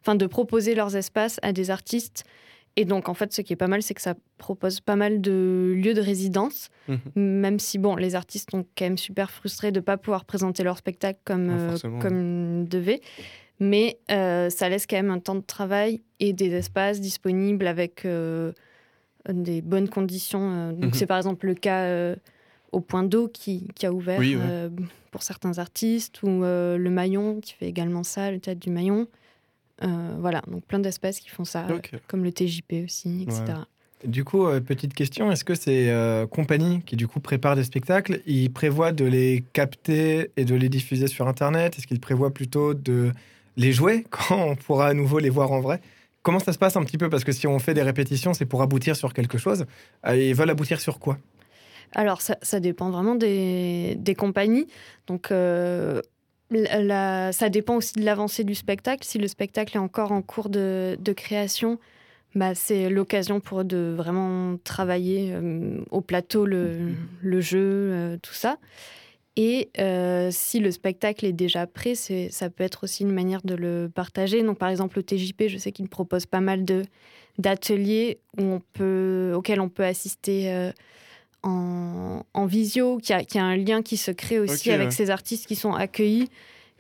enfin 0.01 0.15
de 0.15 0.25
proposer 0.27 0.75
leurs 0.75 0.95
espaces 0.95 1.39
à 1.41 1.53
des 1.53 1.71
artistes 1.71 2.23
et 2.75 2.85
donc, 2.85 3.07
en 3.07 3.13
fait, 3.13 3.31
ce 3.33 3.41
qui 3.41 3.53
est 3.53 3.57
pas 3.57 3.67
mal, 3.67 3.83
c'est 3.83 3.93
que 3.93 4.01
ça 4.01 4.15
propose 4.37 4.79
pas 4.79 4.95
mal 4.95 5.21
de 5.21 5.73
lieux 5.75 5.93
de 5.93 6.01
résidence, 6.01 6.69
mhm. 6.87 6.97
même 7.15 7.59
si, 7.59 7.77
bon, 7.77 7.95
les 7.95 8.15
artistes 8.15 8.49
sont 8.49 8.65
quand 8.75 8.85
même 8.85 8.97
super 8.97 9.29
frustrés 9.29 9.71
de 9.71 9.79
ne 9.79 9.83
pas 9.83 9.97
pouvoir 9.97 10.25
présenter 10.25 10.63
leur 10.63 10.77
spectacle 10.77 11.19
comme, 11.23 11.49
euh, 11.51 11.77
comme 12.01 12.63
ils 12.63 12.69
devaient. 12.69 13.01
Mais 13.59 13.99
euh, 14.11 14.49
ça 14.49 14.69
laisse 14.69 14.87
quand 14.87 14.95
même 14.95 15.11
un 15.11 15.19
temps 15.19 15.35
de 15.35 15.41
travail 15.41 16.01
et 16.19 16.33
des 16.33 16.51
espaces 16.53 16.99
disponibles 16.99 17.67
avec 17.67 18.05
euh, 18.05 18.51
des 19.29 19.61
bonnes 19.61 19.87
conditions. 19.87 20.71
Donc, 20.73 20.85
mhm. 20.85 20.93
c'est 20.93 21.05
par 21.05 21.17
exemple 21.17 21.45
le 21.45 21.53
cas 21.53 22.15
au 22.71 22.81
Point 22.81 23.03
d'eau 23.03 23.27
qui, 23.27 23.67
qui, 23.75 23.85
a 23.85 23.93
ouvert 23.93 24.19
pour 25.11 25.21
certains 25.21 25.59
artistes, 25.59 26.23
ou 26.23 26.41
le 26.41 26.89
Maillon 26.89 27.39
qui 27.39 27.53
fait 27.53 27.67
également 27.67 28.01
ça, 28.01 28.31
le 28.31 28.39
théâtre 28.39 28.59
du 28.59 28.71
Maillon. 28.71 29.07
Euh, 29.83 30.15
voilà, 30.19 30.41
donc 30.47 30.63
plein 30.65 30.79
d'espèces 30.79 31.19
qui 31.19 31.29
font 31.29 31.45
ça, 31.45 31.67
comme 32.07 32.23
le 32.23 32.31
TJP 32.31 32.83
aussi, 32.85 33.23
etc. 33.23 33.59
Du 34.05 34.25
coup, 34.25 34.45
euh, 34.47 34.59
petite 34.59 34.93
question, 34.93 35.31
est-ce 35.31 35.45
que 35.45 35.55
ces 35.55 35.89
euh, 35.89 36.27
compagnies 36.27 36.81
qui 36.81 36.97
du 36.97 37.07
coup 37.07 37.21
préparent 37.21 37.55
des 37.55 37.63
spectacles, 37.63 38.21
ils 38.25 38.51
prévoient 38.51 38.91
de 38.91 39.05
les 39.05 39.43
capter 39.53 40.31
et 40.35 40.43
de 40.43 40.55
les 40.55 40.67
diffuser 40.67 41.07
sur 41.07 41.27
Internet? 41.27 41.77
Est-ce 41.77 41.87
qu'ils 41.87 42.01
prévoient 42.01 42.33
plutôt 42.33 42.73
de 42.73 43.11
les 43.55 43.71
jouer 43.71 44.05
quand 44.09 44.37
on 44.37 44.55
pourra 44.55 44.87
à 44.87 44.93
nouveau 44.93 45.19
les 45.19 45.29
voir 45.29 45.51
en 45.51 45.61
vrai? 45.61 45.79
Comment 46.21 46.39
ça 46.39 46.53
se 46.53 46.57
passe 46.57 46.75
un 46.75 46.83
petit 46.83 46.97
peu? 46.97 47.09
Parce 47.09 47.23
que 47.23 47.31
si 47.31 47.47
on 47.47 47.59
fait 47.59 47.73
des 47.73 47.81
répétitions, 47.81 48.33
c'est 48.33 48.45
pour 48.45 48.61
aboutir 48.61 48.95
sur 48.95 49.13
quelque 49.13 49.37
chose. 49.37 49.65
ils 50.07 50.35
veulent 50.35 50.49
aboutir 50.49 50.79
sur 50.79 50.99
quoi? 50.99 51.17
Alors, 51.95 52.21
ça, 52.21 52.37
ça, 52.41 52.59
dépend 52.59 52.89
vraiment 52.89 53.15
des, 53.15 53.95
des 53.99 54.15
compagnies. 54.15 54.67
Donc, 55.05 55.31
ça 57.31 57.49
dépend 57.49 57.75
aussi 57.75 57.93
de 57.93 58.05
l'avancée 58.05 58.43
du 58.43 58.55
spectacle. 58.55 59.03
Si 59.03 59.17
le 59.17 59.27
spectacle 59.27 59.77
est 59.77 59.79
encore 59.79 60.11
en 60.11 60.21
cours 60.21 60.49
de, 60.49 60.97
création, 61.15 61.79
bah, 62.35 62.55
c'est 62.55 62.89
l'occasion 62.89 63.39
pour 63.39 63.61
eux 63.61 63.63
de 63.63 63.93
vraiment 63.95 64.57
travailler 64.63 65.31
euh, 65.33 65.77
au 65.91 66.01
plateau 66.01 66.45
le, 66.45 66.95
mm-hmm. 67.23 67.39
jeu, 67.39 67.59
euh, 67.61 68.17
tout 68.21 68.33
ça. 68.33 68.57
Et 69.35 69.69
euh, 69.79 70.29
si 70.31 70.59
le 70.59 70.69
spectacle 70.71 71.25
est 71.25 71.33
déjà 71.33 71.65
prêt, 71.65 71.95
ça 71.95 72.49
peut 72.49 72.63
être 72.63 72.83
aussi 72.83 73.03
une 73.03 73.11
manière 73.11 73.41
de 73.43 73.55
le 73.55 73.89
partager. 73.93 74.43
Donc, 74.43 74.59
par 74.59 74.69
exemple, 74.69 74.97
le 74.97 75.03
TJP, 75.03 75.47
je 75.47 75.57
sais 75.57 75.71
qu'il 75.71 75.89
propose 75.89 76.27
pas 76.27 76.39
mal 76.39 76.65
d'ateliers 77.39 78.19
auxquels 78.37 79.59
on 79.59 79.69
peut 79.69 79.85
assister 79.85 80.71
en, 81.43 82.45
visio, 82.45 82.97
qu'il 82.97 83.15
y, 83.35 83.37
a 83.37 83.43
un 83.43 83.57
lien 83.57 83.81
qui 83.81 83.97
se 83.97 84.11
crée 84.11 84.39
aussi 84.39 84.71
avec 84.71 84.91
ces 84.91 85.09
artistes 85.09 85.45
qui 85.47 85.55
sont 85.55 85.73
accueillis 85.73 86.29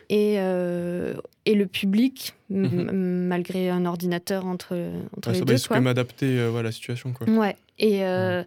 et, 0.09 0.35
euh, 0.37 1.15
et 1.45 1.55
le 1.55 1.65
public, 1.65 2.33
mhm. 2.49 3.27
malgré 3.27 3.69
un 3.69 3.85
ordinateur 3.85 4.45
entre, 4.45 4.77
entre 5.17 5.31
les 5.31 5.41
deux. 5.41 5.57
Ça 5.57 5.79
m'adapter 5.79 6.39
euh, 6.39 6.55
à 6.55 6.63
la 6.63 6.71
situation. 6.71 7.13
Quoi. 7.13 7.27
Ouais. 7.29 7.55
Et, 7.79 8.03
euh, 8.03 8.43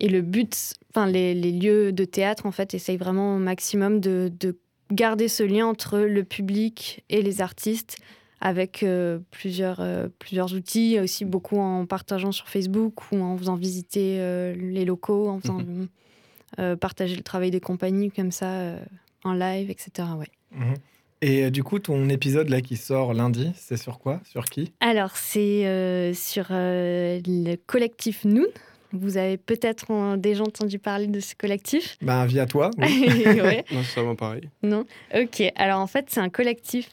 et 0.00 0.08
le 0.08 0.22
but, 0.22 0.74
enfin 0.90 1.06
les, 1.06 1.34
les, 1.34 1.52
lieux 1.52 1.92
de 1.92 2.04
théâtre, 2.04 2.46
en 2.46 2.52
fait, 2.52 2.74
essayent 2.74 2.96
vraiment 2.96 3.36
au 3.36 3.38
maximum 3.38 4.00
de, 4.00 4.30
de 4.38 4.56
garder 4.90 5.28
ce 5.28 5.42
lien 5.42 5.66
entre 5.66 5.98
le 5.98 6.24
public 6.24 7.04
et 7.08 7.22
les 7.22 7.40
artistes 7.40 7.96
avec 8.44 8.84
plusieurs, 9.30 9.80
plusieurs 10.18 10.52
outils, 10.52 10.98
aussi 11.00 11.24
beaucoup 11.24 11.58
en 11.58 11.86
partageant 11.86 12.32
sur 12.32 12.48
Facebook 12.48 13.12
ou 13.12 13.22
en 13.22 13.38
faisant 13.38 13.54
visiter 13.54 14.18
les 14.56 14.84
locaux, 14.84 15.28
en 15.28 15.38
faisant 15.38 15.60
mhm. 15.60 16.76
partager 16.76 17.14
le 17.14 17.22
travail 17.22 17.52
des 17.52 17.60
compagnies 17.60 18.10
comme 18.10 18.32
ça 18.32 18.74
en 19.22 19.32
live, 19.32 19.70
etc. 19.70 20.08
Ouais. 20.18 20.26
Mhm. 20.50 20.74
Et 21.22 21.44
euh, 21.44 21.50
du 21.50 21.62
coup, 21.62 21.78
ton 21.78 22.08
épisode 22.08 22.48
là 22.48 22.60
qui 22.60 22.76
sort 22.76 23.14
lundi, 23.14 23.52
c'est 23.56 23.76
sur 23.76 24.00
quoi? 24.00 24.20
Sur 24.24 24.44
qui? 24.44 24.72
Alors, 24.80 25.16
c'est 25.16 25.66
euh, 25.66 26.12
sur 26.12 26.48
euh, 26.50 27.20
le 27.24 27.54
collectif 27.54 28.24
Noon. 28.24 28.48
Vous 28.92 29.16
avez 29.16 29.36
peut-être 29.36 30.16
déjà 30.16 30.42
entendu 30.42 30.78
parler 30.78 31.06
de 31.06 31.20
ce 31.20 31.34
collectif 31.34 31.96
Ben, 32.02 32.26
via 32.26 32.46
toi. 32.46 32.70
Oui. 32.78 33.06
non, 33.72 33.82
c'est 33.82 34.00
vraiment 34.00 34.16
pareil. 34.16 34.48
Non 34.62 34.84
Ok. 35.14 35.42
Alors, 35.56 35.80
en 35.80 35.86
fait, 35.86 36.06
c'est 36.08 36.20
un 36.20 36.28
collectif 36.28 36.90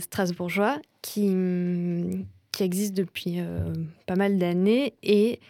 strasbourgeois 0.00 0.78
qui, 1.02 2.24
qui 2.52 2.62
existe 2.62 2.94
depuis 2.94 3.38
pas 4.06 4.16
mal 4.16 4.38
d'années 4.38 4.94
et 5.02 5.40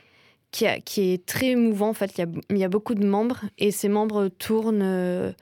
qui, 0.51 0.67
a, 0.67 0.81
qui, 0.81 1.13
est 1.13 1.25
très 1.25 1.51
émouvant. 1.51 1.89
En 1.89 1.95
fait, 1.95 2.13
il 2.17 2.21
y, 2.21 2.25
a, 2.25 2.29
il 2.51 2.59
y, 2.59 2.65
a, 2.65 2.69
beaucoup 2.69 2.95
de 2.95 3.07
membres 3.07 3.45
et 3.59 3.71
ces 3.71 3.89
membres 3.89 4.29
tournent 4.29 5.35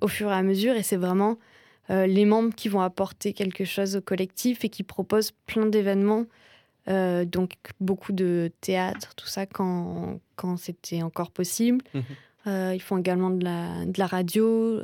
au 0.00 0.08
fur 0.08 0.30
et 0.30 0.34
à 0.34 0.42
mesure. 0.42 0.74
Et 0.74 0.82
c'est 0.82 0.96
vraiment 0.96 1.38
les 1.88 2.24
membres 2.24 2.54
qui 2.54 2.68
vont 2.68 2.80
apporter 2.80 3.32
quelque 3.32 3.64
chose 3.64 3.96
au 3.96 4.00
collectif 4.00 4.64
et 4.64 4.68
qui 4.68 4.82
proposent 4.82 5.32
plein 5.46 5.66
d'événements. 5.66 6.26
Donc 6.86 7.52
beaucoup 7.80 8.12
de 8.12 8.52
théâtre, 8.60 9.14
tout 9.16 9.26
ça 9.26 9.46
quand, 9.46 10.20
quand 10.36 10.56
c'était 10.56 11.02
encore 11.02 11.30
possible. 11.30 11.82
Mhm. 11.94 12.74
ils 12.74 12.82
font 12.82 12.98
également 12.98 13.30
de 13.30 13.44
la, 13.44 13.84
de 13.84 13.98
la 13.98 14.06
radio. 14.06 14.80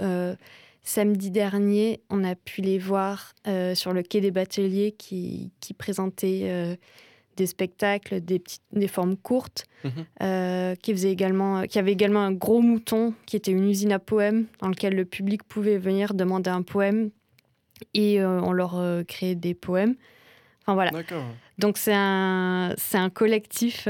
Samedi 0.85 1.31
dernier, 1.31 2.01
on 2.11 2.25
a 2.25 2.35
pu 2.35 2.61
les 2.61 2.79
voir 2.79 3.35
euh, 3.47 3.75
sur 3.77 3.93
le 3.93 4.03
quai 4.03 4.21
des 4.21 4.33
Bateliers 4.33 4.93
qui, 4.99 5.53
qui 5.61 5.75
présentaient 5.75 6.43
euh, 6.45 6.75
des 7.37 7.47
spectacles, 7.47 8.21
des, 8.21 8.41
petites, 8.41 8.65
des 8.73 8.89
formes 8.89 9.17
courtes, 9.17 9.67
mhm. 9.85 9.91
euh, 10.23 10.75
qui, 10.75 10.93
faisait 10.93 11.13
également, 11.13 11.63
qui 11.67 11.79
avait 11.79 11.93
également 11.93 12.23
un 12.23 12.33
gros 12.33 12.61
mouton 12.61 13.15
qui 13.27 13.37
était 13.37 13.53
une 13.53 13.69
usine 13.69 13.93
à 13.93 14.01
poèmes 14.01 14.47
dans 14.59 14.69
lequel 14.69 14.97
le 14.97 15.05
public 15.05 15.45
pouvait 15.45 15.79
venir 15.79 16.15
demander 16.15 16.51
un 16.51 16.63
poème 16.63 17.11
et 17.95 18.25
on 18.25 18.53
leur 18.53 18.81
créait 19.09 19.35
des 19.35 19.55
poèmes. 19.55 19.97
Enfin 20.63 20.75
voilà. 20.75 20.91
Donc 21.59 21.77
c'est 21.77 21.95
un, 21.95 22.75
c'est 22.79 22.99
un 22.99 23.11
collectif 23.11 23.87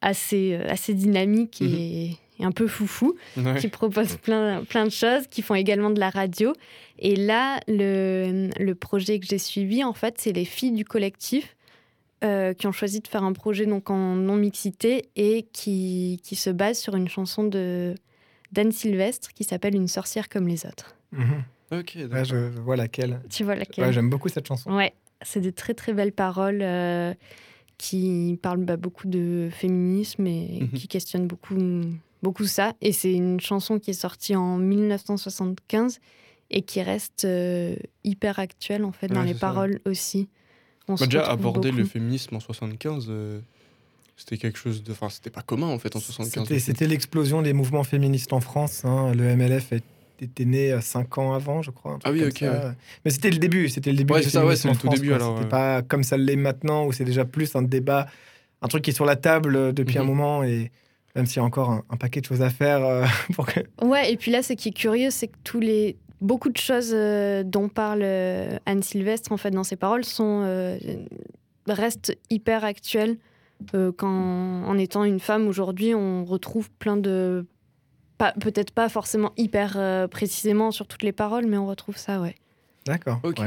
assez, 0.00 0.54
assez 0.66 0.94
dynamique 0.94 1.60
mhm. 1.60 1.74
et 1.74 2.18
un 2.40 2.52
peu 2.52 2.66
foufou, 2.66 3.14
qui 3.60 3.68
proposent 3.68 4.16
plein, 4.16 4.64
plein 4.64 4.84
de 4.84 4.90
choses, 4.90 5.26
qui 5.28 5.42
font 5.42 5.54
également 5.54 5.90
de 5.90 6.00
la 6.00 6.10
radio. 6.10 6.52
Et 6.98 7.16
là, 7.16 7.60
le, 7.68 8.48
le 8.58 8.74
projet 8.74 9.18
que 9.18 9.26
j'ai 9.26 9.38
suivi, 9.38 9.84
en 9.84 9.92
fait, 9.92 10.16
c'est 10.18 10.32
les 10.32 10.44
filles 10.44 10.72
du 10.72 10.84
collectif 10.84 11.56
euh, 12.24 12.54
qui 12.54 12.68
ont 12.68 12.72
choisi 12.72 13.00
de 13.00 13.08
faire 13.08 13.24
un 13.24 13.32
projet 13.32 13.66
donc 13.66 13.90
en 13.90 14.14
non-mixité 14.14 15.08
et 15.16 15.44
qui, 15.52 16.20
qui 16.22 16.36
se 16.36 16.50
base 16.50 16.78
sur 16.78 16.94
une 16.94 17.08
chanson 17.08 17.42
de 17.44 17.96
d'Anne 18.52 18.70
Sylvestre 18.70 19.32
qui 19.32 19.42
s'appelle 19.44 19.74
Une 19.74 19.88
sorcière 19.88 20.28
comme 20.28 20.46
les 20.46 20.64
autres. 20.66 20.94
Mhm. 21.10 21.42
Ok, 21.72 21.96
je 21.96 22.60
vois 22.60 22.76
laquelle. 22.76 23.20
Tu 23.28 23.42
vois 23.42 23.56
laquelle 23.56 23.90
J'aime 23.92 24.10
beaucoup 24.10 24.28
cette 24.28 24.46
chanson. 24.46 24.72
Ouais, 24.72 24.92
c'est 25.24 25.40
des 25.40 25.52
très 25.52 25.74
très 25.74 25.92
belles 25.92 26.12
paroles. 26.12 26.60
Euh, 26.62 27.14
qui 27.78 28.38
parlent 28.40 28.64
bah, 28.64 28.76
beaucoup 28.76 29.08
de 29.08 29.48
féminisme 29.50 30.24
et 30.28 30.60
mhm. 30.60 30.70
qui 30.70 30.86
questionnent 30.86 31.26
beaucoup 31.26 31.58
beaucoup 32.22 32.46
ça. 32.46 32.74
Et 32.80 32.92
c'est 32.92 33.12
une 33.12 33.40
chanson 33.40 33.80
qui 33.80 33.90
est 33.90 33.94
sortie 33.94 34.36
en 34.36 34.56
1975 34.56 35.98
et 36.50 36.62
qui 36.62 36.80
reste 36.80 37.24
euh, 37.24 37.74
hyper 38.04 38.38
actuelle 38.38 38.84
en 38.84 38.92
fait 38.92 39.08
dans 39.08 39.22
les 39.22 39.34
paroles 39.34 39.80
aussi. 39.84 40.28
On 40.86 40.94
a 40.94 41.06
déjà 41.06 41.24
abordé 41.26 41.72
le 41.72 41.84
féminisme 41.84 42.36
en 42.36 42.40
75. 42.40 43.06
Euh, 43.08 43.40
c'était 44.16 44.36
quelque 44.36 44.58
chose 44.58 44.82
de. 44.82 44.92
Enfin, 44.92 45.08
c'était 45.08 45.30
pas 45.30 45.42
commun 45.42 45.66
en 45.68 45.78
fait 45.78 45.96
en 45.96 46.00
75. 46.00 46.56
C'était 46.58 46.86
l'explosion 46.86 47.42
des 47.42 47.52
mouvements 47.52 47.84
féministes 47.84 48.32
en 48.32 48.40
France. 48.40 48.84
Hein. 48.84 49.12
Le 49.14 49.34
MLF 49.34 49.72
était 50.22 50.44
né 50.44 50.76
5 50.80 51.18
ans 51.18 51.34
avant, 51.34 51.62
je 51.62 51.70
crois. 51.70 51.98
Ah 52.04 52.12
oui, 52.12 52.24
ok. 52.24 52.44
Mais 53.04 53.10
c'était 53.10 53.30
le 53.30 53.38
début. 53.38 53.68
C'était 53.68 53.90
le 53.90 53.96
début. 53.96 54.14
Ouais, 54.14 54.22
c'est 54.22 54.30
ça, 54.30 54.46
ouais, 54.46 54.56
c'est 54.56 54.68
le 54.68 54.76
tout 54.76 54.88
début 54.88 55.12
alors. 55.12 55.36
C'était 55.36 55.48
pas 55.48 55.82
comme 55.82 56.04
ça 56.04 56.16
l'est 56.16 56.36
maintenant 56.36 56.86
où 56.86 56.92
c'est 56.92 57.04
déjà 57.04 57.24
plus 57.24 57.54
un 57.56 57.62
débat, 57.62 58.06
un 58.60 58.68
truc 58.68 58.82
qui 58.84 58.90
est 58.90 58.94
sur 58.94 59.04
la 59.04 59.16
table 59.16 59.56
euh, 59.56 59.72
depuis 59.72 59.98
un 59.98 60.02
mhm. 60.02 60.08
moment 60.08 60.42
et 60.44 60.70
même 61.14 61.26
s'il 61.26 61.38
y 61.38 61.40
a 61.40 61.44
encore 61.44 61.82
un, 61.88 61.96
paquet 61.96 62.20
de 62.20 62.26
choses 62.26 62.42
à 62.42 62.50
faire 62.50 62.84
euh, 62.84 63.04
pour 63.34 63.46
que... 63.46 63.60
Ouais, 63.82 64.12
et 64.12 64.16
puis 64.16 64.30
là, 64.30 64.42
ce 64.42 64.54
qui 64.54 64.70
est 64.70 64.76
curieux, 64.76 65.10
c'est 65.10 65.28
que 65.28 65.36
tous 65.44 65.60
les 65.60 65.96
beaucoup 66.20 66.50
de 66.50 66.56
choses 66.56 66.92
euh, 66.94 67.42
dont 67.42 67.68
parle 67.68 68.02
euh, 68.04 68.56
Anne 68.64 68.82
Sylvestre 68.82 69.32
en 69.32 69.36
fait 69.36 69.50
dans 69.50 69.64
ses 69.64 69.76
paroles 69.76 70.04
sont 70.04 70.42
restent 71.66 72.16
hyper 72.30 72.64
actuelles. 72.64 73.18
quand 73.72 74.64
en 74.66 74.78
étant 74.78 75.04
une 75.04 75.20
femme 75.20 75.46
aujourd'hui, 75.46 75.94
on 75.94 76.24
retrouve 76.24 76.70
plein 76.70 76.96
de 76.96 77.46
peut-être 78.30 78.70
pas 78.70 78.88
forcément 78.88 79.32
hyper 79.36 80.08
précisément 80.08 80.70
sur 80.70 80.86
toutes 80.86 81.02
les 81.02 81.12
paroles, 81.12 81.46
mais 81.46 81.56
on 81.58 81.66
retrouve 81.66 81.96
ça, 81.96 82.20
ouais. 82.20 82.36
D'accord. 82.86 83.20
Ok. 83.24 83.40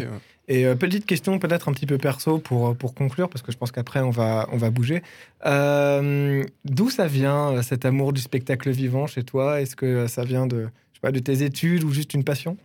Et 0.47 0.65
euh, 0.65 0.75
petite 0.75 1.05
question 1.05 1.39
peut-être 1.39 1.69
un 1.69 1.73
petit 1.73 1.87
peu 1.87 1.97
perso 1.97 2.37
pour, 2.37 2.67
euh, 2.67 2.73
pour 2.73 2.93
conclure, 2.93 3.29
parce 3.29 3.41
que 3.41 3.51
je 3.51 3.57
pense 3.57 3.71
qu'après 3.71 4.01
on 4.01 4.11
va, 4.11 4.47
on 4.51 4.57
va 4.57 4.69
bouger. 4.69 5.01
Euh, 5.45 6.43
d'où 6.65 6.89
ça 6.89 7.07
vient 7.07 7.61
cet 7.63 7.85
amour 7.85 8.13
du 8.13 8.21
spectacle 8.21 8.69
vivant 8.69 9.07
chez 9.07 9.23
toi? 9.23 9.59
Est-ce 9.61 9.75
que 9.75 10.07
ça 10.07 10.23
vient 10.23 10.45
de, 10.45 10.61
je 10.61 10.97
sais 10.97 11.01
pas, 11.01 11.11
de 11.11 11.19
tes 11.19 11.43
études 11.43 11.83
ou 11.83 11.91
juste 11.91 12.13
une 12.13 12.23
passion? 12.23 12.57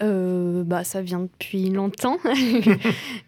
Bah, 0.00 0.82
ça 0.82 1.02
vient 1.02 1.20
depuis 1.20 1.70
longtemps. 1.70 2.18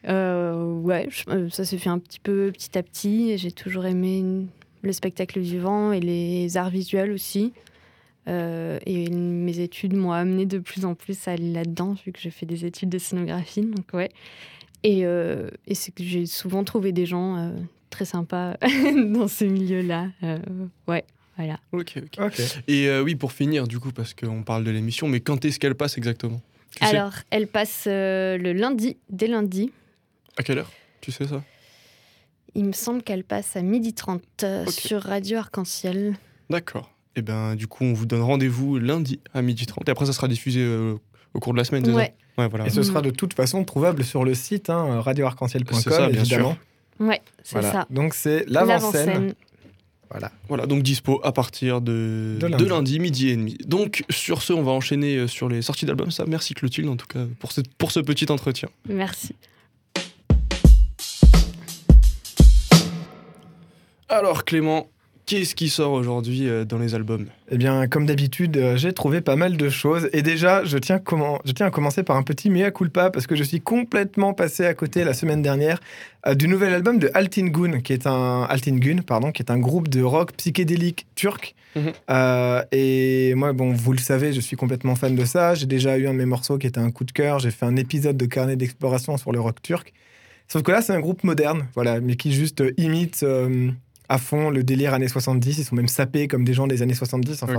ouais, 0.04 1.08
ça 1.50 1.64
s'est 1.64 1.78
fait 1.78 1.90
un 1.90 2.00
petit 2.00 2.18
peu 2.18 2.50
petit 2.52 2.76
à 2.76 2.82
petit. 2.82 3.38
J'ai 3.38 3.52
toujours 3.52 3.87
aimé 3.87 4.46
le 4.82 4.92
spectacle 4.92 5.38
vivant 5.38 5.92
et 5.92 6.00
les 6.00 6.56
arts 6.56 6.70
visuels 6.70 7.12
aussi. 7.12 7.52
Euh, 8.28 8.78
et 8.87 9.09
mes 9.09 9.61
études 9.61 9.95
m'ont 9.95 10.12
amené 10.12 10.47
de 10.47 10.59
plus 10.59 10.85
en 10.85 10.95
plus 10.95 11.28
à 11.28 11.33
aller 11.33 11.52
là-dedans, 11.52 11.95
vu 12.04 12.12
que 12.12 12.18
j'ai 12.21 12.30
fait 12.30 12.47
des 12.47 12.64
études 12.64 12.88
de 12.88 12.99
scénographie. 12.99 13.62
Donc, 13.62 13.87
ouais. 13.92 14.11
Et, 14.83 15.06
euh, 15.06 15.49
et 15.66 15.75
c'est 15.75 15.92
que 15.92 16.02
j'ai 16.02 16.26
souvent 16.26 16.64
trouvé 16.64 16.92
des 16.92 17.06
gens 17.06 17.37
euh, 17.37 17.50
très 17.90 18.04
sympas 18.04 18.56
dans 19.12 19.28
ce 19.28 19.45
milieu-là. 19.45 20.09
ouais. 20.87 21.04
Voilà. 21.37 21.61
Ok, 21.73 21.99
ok. 22.18 22.40
Et 22.66 22.90
oui, 23.00 23.14
pour 23.14 23.30
finir, 23.30 23.68
du 23.68 23.78
coup, 23.78 23.92
parce 23.92 24.14
qu'on 24.14 24.42
parle 24.42 24.64
de 24.64 24.71
l'émission, 24.71 25.06
mais 25.06 25.21
quand 25.21 25.45
est-ce 25.45 25.59
qu'elle 25.59 25.75
passe 25.75 25.99
exactement? 25.99 26.40
Alors, 26.80 27.12
elle 27.30 27.47
passe 27.47 27.83
le 27.87 28.52
lundi, 28.52 28.97
dès 29.11 29.26
lundi. 29.26 29.71
À 30.38 30.42
quelle 30.42 30.59
heure? 30.59 30.73
Tu 31.02 31.12
sais 31.12 31.26
ça? 31.26 31.42
Il 32.54 32.64
me 32.64 32.73
semble 32.73 33.02
qu'elle 33.02 33.23
passe 33.23 33.54
à 33.54 33.61
12h30 33.61 34.71
sur 34.71 35.02
Radio 35.02 35.37
Arc-en-Ciel. 35.37 36.14
D'accord. 36.49 36.95
Et 37.16 37.20
eh 37.20 37.23
ben 37.23 37.54
du 37.54 37.66
coup, 37.66 37.82
on 37.82 37.94
vous 37.94 38.04
donne 38.04 38.20
rendez-vous 38.20 38.78
lundi 38.78 39.20
à 39.32 39.40
12h30. 39.40 39.85
Et 39.87 39.90
après, 39.90 40.04
ça 40.04 40.12
sera 40.12 40.28
diffusé 40.28 40.61
euh, 40.61 40.96
au 41.32 41.40
cours 41.40 41.54
de 41.54 41.58
la 41.58 41.64
semaine. 41.64 41.88
Ouais. 41.88 42.12
ouais. 42.37 42.46
voilà. 42.46 42.66
Et 42.66 42.70
ce 42.70 42.82
sera 42.82 43.00
de 43.00 43.08
toute 43.08 43.32
façon 43.32 43.64
trouvable 43.64 44.04
sur 44.04 44.23
le 44.23 44.35
site 44.35 44.68
hein, 44.68 45.00
radioarc-en-ciel.com, 45.00 46.11
évidemment. 46.11 46.58
Ouais, 47.00 47.23
c'est 47.42 47.62
ça. 47.62 47.87
Donc 47.88 48.12
c'est 48.12 48.44
l'avant-scène. 48.49 49.32
Voilà. 50.11 50.30
Voilà, 50.49 50.66
donc 50.66 50.82
dispo 50.82 51.20
à 51.25 51.32
partir 51.32 51.80
de, 51.80 52.37
de, 52.38 52.64
lundi. 52.64 53.00
midi 53.00 53.30
et 53.30 53.37
demi. 53.37 53.56
Donc 53.66 54.04
sur 54.11 54.42
ce, 54.42 54.52
on 54.52 54.62
va 54.62 54.73
enchaîner 54.73 55.16
euh, 55.16 55.26
sur 55.26 55.49
les 55.49 55.62
sorties 55.62 55.87
d'albums. 55.87 56.11
Ça, 56.11 56.25
merci 56.28 56.52
Clotilde 56.52 56.88
en 56.88 56.96
tout 56.96 57.06
cas 57.06 57.25
pour 57.40 57.50
ce, 57.50 57.62
pour 57.78 57.90
ce 57.90 58.00
petit 58.00 58.30
entretien. 58.30 58.68
Merci. 58.88 59.35
Alors 64.08 64.44
Clément, 64.44 64.88
Qu'est-ce 65.26 65.56
qui 65.56 65.71
sort 65.71 65.90
aujourd'hui 65.90 66.49
euh, 66.49 66.64
dans 66.64 66.78
les 66.78 66.95
albums 66.95 67.26
Eh 67.50 67.56
bien, 67.56 67.88
comme 67.88 68.06
d'habitude, 68.06 68.56
euh, 68.56 68.76
j'ai 68.76 68.92
trouvé 68.92 69.21
pas 69.21 69.35
mal 69.35 69.56
de 69.56 69.68
choses. 69.68 70.09
Et 70.12 70.23
déjà, 70.23 70.64
je 70.64 70.78
tiens, 70.78 71.00
comment... 71.00 71.40
je 71.45 71.50
tiens 71.50 71.66
à 71.66 71.71
commencer 71.73 72.04
par 72.04 72.14
un 72.14 72.23
petit 72.23 72.49
mea 72.49 72.71
culpa 72.71 73.11
parce 73.11 73.26
que 73.26 73.35
je 73.35 73.42
suis 73.42 73.61
complètement 73.61 74.35
passé 74.35 74.66
à 74.66 74.73
côté 74.75 75.02
la 75.02 75.14
semaine 75.14 75.42
dernière 75.42 75.80
euh, 76.28 76.37
du 76.37 76.47
nouvel 76.47 76.73
album 76.73 77.00
de 77.00 77.11
Altingun, 77.12 77.80
qui 77.80 77.92
est 77.92 78.06
un 78.06 78.45
Altingun, 78.45 78.99
pardon, 78.99 79.33
qui 79.33 79.42
est 79.42 79.50
un 79.50 79.59
groupe 79.59 79.88
de 79.88 80.00
rock 80.00 80.30
psychédélique 80.37 81.09
turc. 81.16 81.56
Mhm. 81.75 81.92
et 82.71 83.35
moi, 83.35 83.52
bon, 83.52 83.73
vous 83.73 83.92
le 83.92 83.99
savez, 83.99 84.33
je 84.33 84.40
suis 84.40 84.56
complètement 84.56 84.95
fan 84.95 85.16
de 85.16 85.25
ça. 85.25 85.56
J'ai 85.56 85.66
déjà 85.66 85.99
eu 85.99 86.06
un 86.06 86.12
de 86.12 86.18
mes 86.18 86.25
morceaux 86.25 86.56
qui 86.56 86.68
était 86.68 86.78
un 86.78 86.92
coup 86.92 87.04
de 87.04 87.11
cœur. 87.11 87.40
J'ai 87.40 87.50
fait 87.50 87.66
un 87.66 87.75
épisode 87.75 88.16
de 88.16 88.26
carnet 88.26 88.54
d'exploration 88.54 89.16
sur 89.16 89.33
le 89.33 89.40
rock 89.40 89.61
turc. 89.61 89.92
Sauf 90.47 90.62
que 90.62 90.71
là, 90.71 90.83
c'est 90.83 90.92
un 90.92 91.00
groupe 91.00 91.25
moderne, 91.25 91.66
voilà, 91.75 92.00
mais 92.00 92.14
qui 92.14 92.33
juste 92.33 92.62
imite 92.76 93.25
à 94.08 94.18
fond 94.18 94.50
le 94.50 94.62
délire 94.62 94.94
années 94.94 95.08
70. 95.08 95.58
Ils 95.58 95.64
sont 95.64 95.76
même 95.76 95.88
sapés 95.88 96.28
comme 96.28 96.44
des 96.44 96.54
gens 96.54 96.66
des 96.66 96.82
années 96.82 96.94
70. 96.94 97.42
Enfin, 97.42 97.58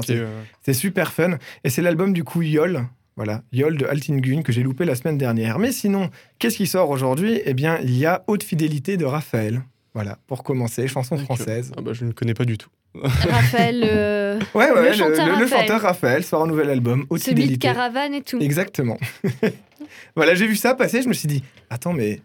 c'est 0.62 0.74
super 0.74 1.13
fun. 1.13 1.38
Et 1.63 1.70
c'est 1.70 1.82
l'album 1.82 2.13
du 2.13 2.24
coup 2.24 2.42
Yol. 2.42 2.86
Voilà, 3.16 3.42
Yol 3.51 3.77
de 3.77 3.86
Altingun 3.88 4.44
que 4.44 4.51
j'ai 4.51 4.62
loupé 4.62 4.86
la 4.86 4.94
semaine 4.94 5.18
dernière. 5.18 5.58
Mais 5.58 5.72
sinon, 5.72 6.12
qu'est-ce 6.38 6.58
qui 6.58 6.68
sort 6.68 6.92
aujourd'hui? 6.92 7.42
Eh 7.46 7.56
bien, 7.56 7.80
il 7.82 7.98
y 7.98 8.06
a 8.06 8.24
Haute 8.27 8.44
Fidélité 8.44 8.96
de 8.96 9.06
Raphaël. 9.06 9.63
Voilà, 9.96 10.20
pour 10.27 10.44
commencer, 10.44 10.88
chanson 10.88 11.18
française. 11.18 11.72
Ah 11.75 11.82
bah, 11.82 11.94
je 11.94 12.06
ne 12.06 12.12
connais 12.12 12.36
pas 12.36 12.46
du 12.46 12.60
tout. 12.60 12.70
Raphaël, 13.04 13.84
euh, 13.84 14.39
ouais, 14.54 14.72
ouais, 14.72 14.89
le, 14.89 14.94
chanteur 14.94 15.25
le, 15.25 15.34
Raphaël. 15.34 15.50
chanteur 15.50 15.82
Raphaël 15.82 16.24
sort 16.24 16.44
un 16.44 16.48
nouvel 16.48 16.70
album, 16.70 17.08
Haute 17.10 17.22
Celui 17.22 17.42
Fidélité. 17.42 17.68
de 17.68 17.74
Caravane 17.74 18.13
et 18.13 18.22
tout. 18.22 18.38
Exactement. 18.39 19.00
voilà, 20.16 20.36
j'ai 20.36 20.46
vu 20.46 20.56
ça 20.56 20.75
passer, 20.75 21.01
je 21.01 21.10
me 21.10 21.13
suis 21.13 21.27
dit, 21.27 21.44
attends, 21.72 21.94
mais 21.94 22.22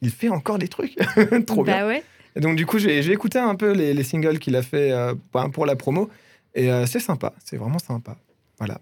il 0.00 0.10
fait 0.10 0.30
encore 0.30 0.58
des 0.58 0.68
trucs. 0.68 0.96
Trop 1.46 1.64
bah 1.64 1.74
bien. 1.74 1.86
Ouais 1.86 2.02
donc, 2.36 2.56
du 2.56 2.66
coup, 2.66 2.78
j'ai 2.78 3.10
écouté 3.10 3.38
un 3.38 3.54
peu 3.54 3.72
les, 3.72 4.02
singles 4.04 4.38
qu'il 4.38 4.56
a 4.56 4.62
fait 4.62 4.92
euh, 4.92 5.14
pour 5.52 5.66
la 5.66 5.76
promo. 5.76 6.08
Et 6.54 6.70
euh, 6.70 6.86
c'est 6.86 7.00
sympa, 7.00 7.32
c'est 7.44 7.56
vraiment 7.56 7.78
sympa. 7.78 8.16
Voilà. 8.58 8.80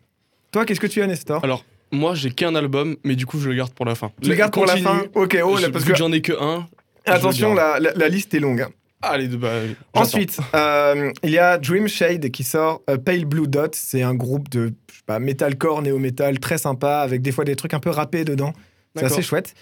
Toi, 0.52 0.64
qu'est-ce 0.64 0.81
que 0.81 0.87
tu 0.87 1.02
as, 1.02 1.07
Nestor? 1.07 1.45
Alors, 1.45 1.64
moi, 1.93 2.14
j'ai 2.14 2.31
qu'un 2.31 2.55
album, 2.55 2.97
mais 3.05 3.14
du 3.14 3.26
coup, 3.26 3.38
je 3.38 3.49
le 3.49 3.55
garde 3.55 3.73
pour 3.73 3.85
la 3.85 3.95
fin. 3.95 4.11
Je 4.23 4.28
le 4.28 4.35
garde 4.35 4.52
pour 4.52 4.67
la 4.67 4.76
fin? 4.76 5.05
Ok, 5.14 5.38
oh, 5.45 5.59
parce 5.73 5.85
que 5.85 5.95
j'en 5.95 6.12
ai 6.12 6.23
que 6.23 6.33
un. 6.40 6.67
Attention, 7.07 7.55
la, 7.55 7.78
la, 7.78 8.09
liste 8.09 8.35
est 8.35 8.40
longue. 8.40 8.62
Hein. 8.62 8.71
Allez, 9.00 9.28
bah, 9.28 9.52
Ensuite, 9.95 10.38
euh, 10.55 11.11
il 11.23 11.31
y 11.31 11.38
a 11.38 11.57
Dream 11.57 11.88
Shade 11.88 12.31
qui 12.31 12.45
sort 12.45 12.83
Pale 13.05 13.25
Blue 13.25 13.47
Dot. 13.47 13.75
C'est 13.75 14.02
un 14.02 14.14
groupe 14.14 14.50
de 14.50 14.75
je 14.90 14.97
sais 14.97 15.02
pas, 15.07 15.19
metalcore, 15.19 15.81
néo-metal, 15.83 16.38
très 16.38 16.59
sympa, 16.59 16.99
avec 16.99 17.23
des 17.23 17.33
fois 17.33 17.45
des 17.45 17.57
trucs 17.57 17.73
un 17.73 17.81
peu 17.81 17.90
rappés 17.90 18.25
dedans. 18.25 18.52
C'est 18.97 19.05
assez 19.05 19.23
chouette. 19.23 19.55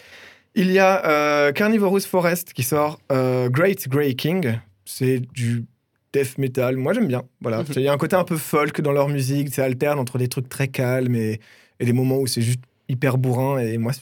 Il 0.57 0.73
y 0.73 0.79
a 0.79 1.07
euh, 1.07 1.53
Carnivorous 1.53 2.01
Forest 2.01 2.55
qui 2.55 2.63
sort 2.63 2.99
euh, 3.13 3.49
Great 3.51 3.89
Grey 3.89 4.15
King. 4.15 4.59
C'est 4.87 5.21
du 5.21 5.67
death 6.15 6.39
metal. 6.39 6.77
Moi, 6.77 6.95
j'aime 6.95 7.09
bien. 7.09 7.23
Voilà. 7.43 7.59
Mhm. 7.59 7.67
Il 7.77 7.83
y 7.83 7.89
a 7.89 7.93
un 7.93 7.99
côté 7.99 8.17
un 8.17 8.25
peu 8.25 8.39
folk 8.39 8.81
dans 8.81 8.93
leur 8.93 9.09
musique. 9.09 9.55
C'est 9.55 9.63
alterne 9.63 9.99
entre 9.99 10.17
des 10.17 10.29
trucs 10.29 10.49
très 10.49 10.69
calmes 10.69 11.15
et, 11.15 11.41
des 11.79 11.93
moments 11.93 12.19
où 12.19 12.27
c'est 12.27 12.41
juste 12.41 12.61
hyper 12.89 13.19
bourrin. 13.19 13.59
Et 13.59 13.77
moi, 13.77 13.93
c'est 13.93 14.01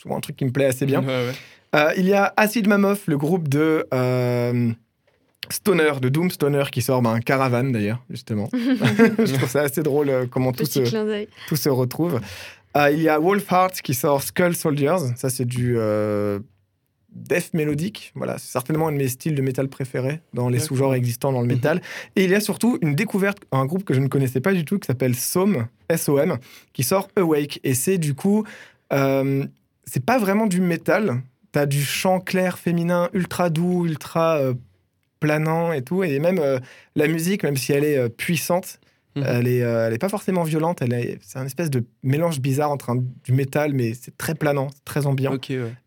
souvent 0.00 0.16
un 0.16 0.20
truc 0.20 0.36
qui 0.36 0.44
me 0.44 0.52
plaît 0.52 0.66
assez 0.66 0.86
bien. 0.86 1.04
Euh, 1.74 1.92
il 1.96 2.06
y 2.06 2.14
a 2.14 2.32
Acid 2.36 2.66
Mammoth, 2.66 3.06
le 3.06 3.18
groupe 3.18 3.48
de 3.48 3.86
euh, 3.92 4.70
Stoner, 5.50 5.92
de 6.00 6.08
Doom 6.08 6.30
Stoner, 6.30 6.64
qui 6.72 6.80
sort 6.80 7.06
un 7.06 7.20
caravane 7.20 7.72
d'ailleurs, 7.72 8.02
justement. 8.08 8.48
Je 8.52 9.34
trouve 9.34 9.48
ça 9.48 9.62
assez 9.62 9.82
drôle 9.82 10.08
euh, 10.08 10.26
comment 10.30 10.52
tout 10.52 10.64
se, 10.64 10.80
tout 11.48 11.56
se, 11.56 11.68
retrouve. 11.68 12.20
Il 12.76 13.00
y 13.00 13.08
a 13.08 13.18
Wolfheart 13.18 13.80
qui 13.82 13.94
sort 13.94 14.22
Skull 14.22 14.54
Soldiers. 14.54 15.14
Ça, 15.16 15.30
c'est 15.30 15.44
du 15.44 15.76
death 17.18 17.54
mélodique. 17.54 18.12
Voilà, 18.14 18.38
c'est 18.38 18.50
certainement 18.50 18.88
un 18.88 18.92
de 18.92 18.96
mes 18.96 19.08
styles 19.08 19.34
de 19.34 19.42
métal 19.42 19.68
préférés 19.68 20.20
dans 20.34 20.48
les 20.48 20.58
sous-genres 20.58 20.94
existants 20.94 21.32
dans 21.32 21.40
le 21.40 21.46
mhm. 21.46 21.54
métal. 21.54 21.82
Et 22.16 22.24
il 22.24 22.30
y 22.30 22.34
a 22.34 22.40
surtout 22.40 22.78
une 22.82 22.94
découverte, 22.94 23.38
un 23.52 23.66
groupe 23.66 23.84
que 23.84 23.94
je 23.94 24.00
ne 24.00 24.08
connaissais 24.08 24.40
pas 24.40 24.52
du 24.52 24.64
tout, 24.64 24.78
qui 24.78 24.86
s'appelle 24.86 25.14
SOM, 25.14 25.66
S-O-M, 25.88 26.38
qui 26.72 26.82
sort 26.82 27.08
Awake. 27.16 27.60
Et 27.64 27.74
c'est 27.74 27.98
du 27.98 28.14
coup, 28.14 28.44
euh, 28.92 29.44
c'est 29.84 30.04
pas 30.04 30.18
vraiment 30.18 30.46
du 30.46 30.60
métal. 30.60 31.22
T'as 31.52 31.66
du 31.66 31.82
chant 31.82 32.20
clair 32.20 32.58
féminin 32.58 33.08
ultra 33.14 33.50
doux, 33.50 33.86
ultra 33.86 34.36
euh, 34.36 34.54
planant 35.18 35.72
et 35.72 35.82
tout. 35.82 36.04
Et 36.04 36.18
même 36.18 36.38
euh, 36.38 36.58
la 36.94 37.08
musique, 37.08 37.42
même 37.42 37.56
si 37.56 37.72
elle 37.72 37.84
est 37.84 38.08
puissante, 38.10 38.80
Mhm. 39.18 39.26
Elle, 39.26 39.48
est, 39.48 39.62
euh, 39.62 39.86
elle 39.86 39.94
est 39.94 39.98
pas 39.98 40.08
forcément 40.08 40.42
violente. 40.42 40.82
Elle 40.82 40.92
est, 40.92 41.18
c'est 41.22 41.38
un 41.38 41.46
espèce 41.46 41.70
de 41.70 41.84
mélange 42.02 42.40
bizarre 42.40 42.70
entre 42.70 42.96
du 43.24 43.32
métal, 43.32 43.72
mais 43.74 43.94
c'est 43.94 44.16
très 44.16 44.34
planant, 44.34 44.68
très 44.84 45.06
ambiant. 45.06 45.32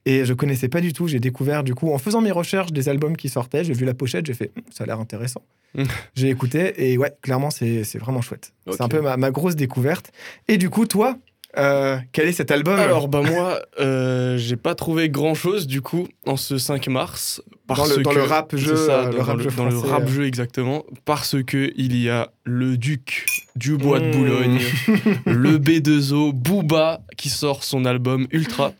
Et 0.05 0.25
je 0.25 0.33
connaissais 0.33 0.69
pas 0.69 0.81
du 0.81 0.93
tout. 0.93 1.07
J'ai 1.07 1.19
découvert 1.19 1.63
du 1.63 1.75
coup 1.75 1.91
en 1.93 1.97
faisant 1.97 2.21
mes 2.21 2.31
recherches 2.31 2.71
des 2.71 2.89
albums 2.89 3.17
qui 3.17 3.29
sortaient. 3.29 3.63
J'ai 3.63 3.73
vu 3.73 3.85
la 3.85 3.93
pochette, 3.93 4.25
j'ai 4.25 4.33
fait, 4.33 4.51
hum, 4.57 4.63
ça 4.71 4.83
a 4.83 4.87
l'air 4.87 4.99
intéressant. 4.99 5.41
Mhm. 5.73 5.87
j'ai 6.15 6.27
écouté 6.29 6.91
et 6.91 6.97
ouais, 6.97 7.13
clairement 7.21 7.49
c'est, 7.49 7.85
c'est 7.85 7.97
vraiment 7.97 8.19
chouette. 8.21 8.51
C'est 8.69 8.81
un 8.81 8.89
peu 8.89 8.99
ma, 8.99 9.15
ma 9.15 9.31
grosse 9.31 9.55
découverte. 9.55 10.11
Et 10.49 10.57
du 10.57 10.69
coup, 10.69 10.85
toi, 10.85 11.17
euh, 11.57 11.97
quel 12.13 12.27
est 12.27 12.33
cet 12.33 12.51
album 12.51 12.79
Alors, 12.79 13.07
bah 13.07 13.21
moi, 13.21 13.61
euh, 13.79 14.37
j'ai 14.37 14.55
pas 14.55 14.73
trouvé 14.73 15.09
grand 15.09 15.33
chose 15.33 15.67
du 15.67 15.81
coup 15.81 16.07
en 16.25 16.37
ce 16.37 16.57
5 16.57 16.87
mars. 16.87 17.41
Parce 17.67 17.89
dans, 17.89 17.95
le, 17.95 18.03
dans 18.03 18.11
le 18.13 18.23
rap 18.23 18.55
jeu, 18.55 18.73
dans, 18.87 19.09
le, 19.09 19.21
rap 19.21 19.39
jeu 19.39 19.49
dans 19.55 19.65
le 19.65 19.77
rap 19.77 20.07
jeu 20.07 20.25
exactement, 20.25 20.83
parce 21.05 21.41
que 21.43 21.71
il 21.75 21.97
y 21.97 22.09
a 22.09 22.31
le 22.43 22.77
duc 22.77 23.25
du 23.55 23.77
bois 23.77 23.99
de 23.99 24.07
mmh. 24.07 24.11
Boulogne, 24.11 24.59
le 25.25 25.57
B2O, 25.57 26.33
Booba 26.33 27.01
qui 27.17 27.29
sort 27.29 27.63
son 27.63 27.85
album 27.85 28.27
Ultra. 28.31 28.73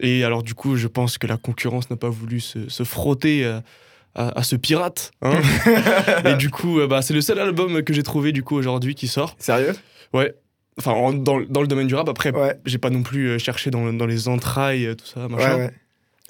Et 0.00 0.24
alors, 0.24 0.42
du 0.42 0.54
coup, 0.54 0.76
je 0.76 0.88
pense 0.88 1.18
que 1.18 1.26
la 1.26 1.36
concurrence 1.36 1.88
n'a 1.88 1.96
pas 1.96 2.08
voulu 2.08 2.40
se, 2.40 2.84
frotter. 2.84 3.44
Euh, 3.44 3.60
à, 4.16 4.44
ce 4.44 4.54
pirate. 4.54 5.10
Hein. 5.22 5.40
et 6.24 6.34
du 6.34 6.48
coup, 6.48 6.78
bah, 6.86 7.02
c'est 7.02 7.14
le 7.14 7.20
seul 7.20 7.40
album 7.40 7.82
que 7.82 7.92
j'ai 7.92 8.04
trouvé 8.04 8.30
du 8.30 8.44
coup 8.44 8.54
aujourd'hui 8.54 8.94
qui 8.94 9.08
sort. 9.08 9.34
Sérieux? 9.40 9.74
Ouais. 10.12 10.36
Enfin, 10.78 11.12
dans, 11.12 11.40
dans, 11.40 11.60
le 11.60 11.66
domaine 11.68 11.86
du 11.86 11.94
rap, 11.94 12.08
après, 12.08 12.32
j'ai 12.64 12.78
pas 12.78 12.90
non 12.90 13.02
plus 13.02 13.28
euh, 13.28 13.38
cherché 13.38 13.70
dans, 13.70 13.92
dans, 13.92 14.06
les 14.06 14.28
entrailles, 14.28 14.86
euh, 14.86 14.94
tout 14.94 15.06
ça, 15.06 15.28
machin. 15.28 15.70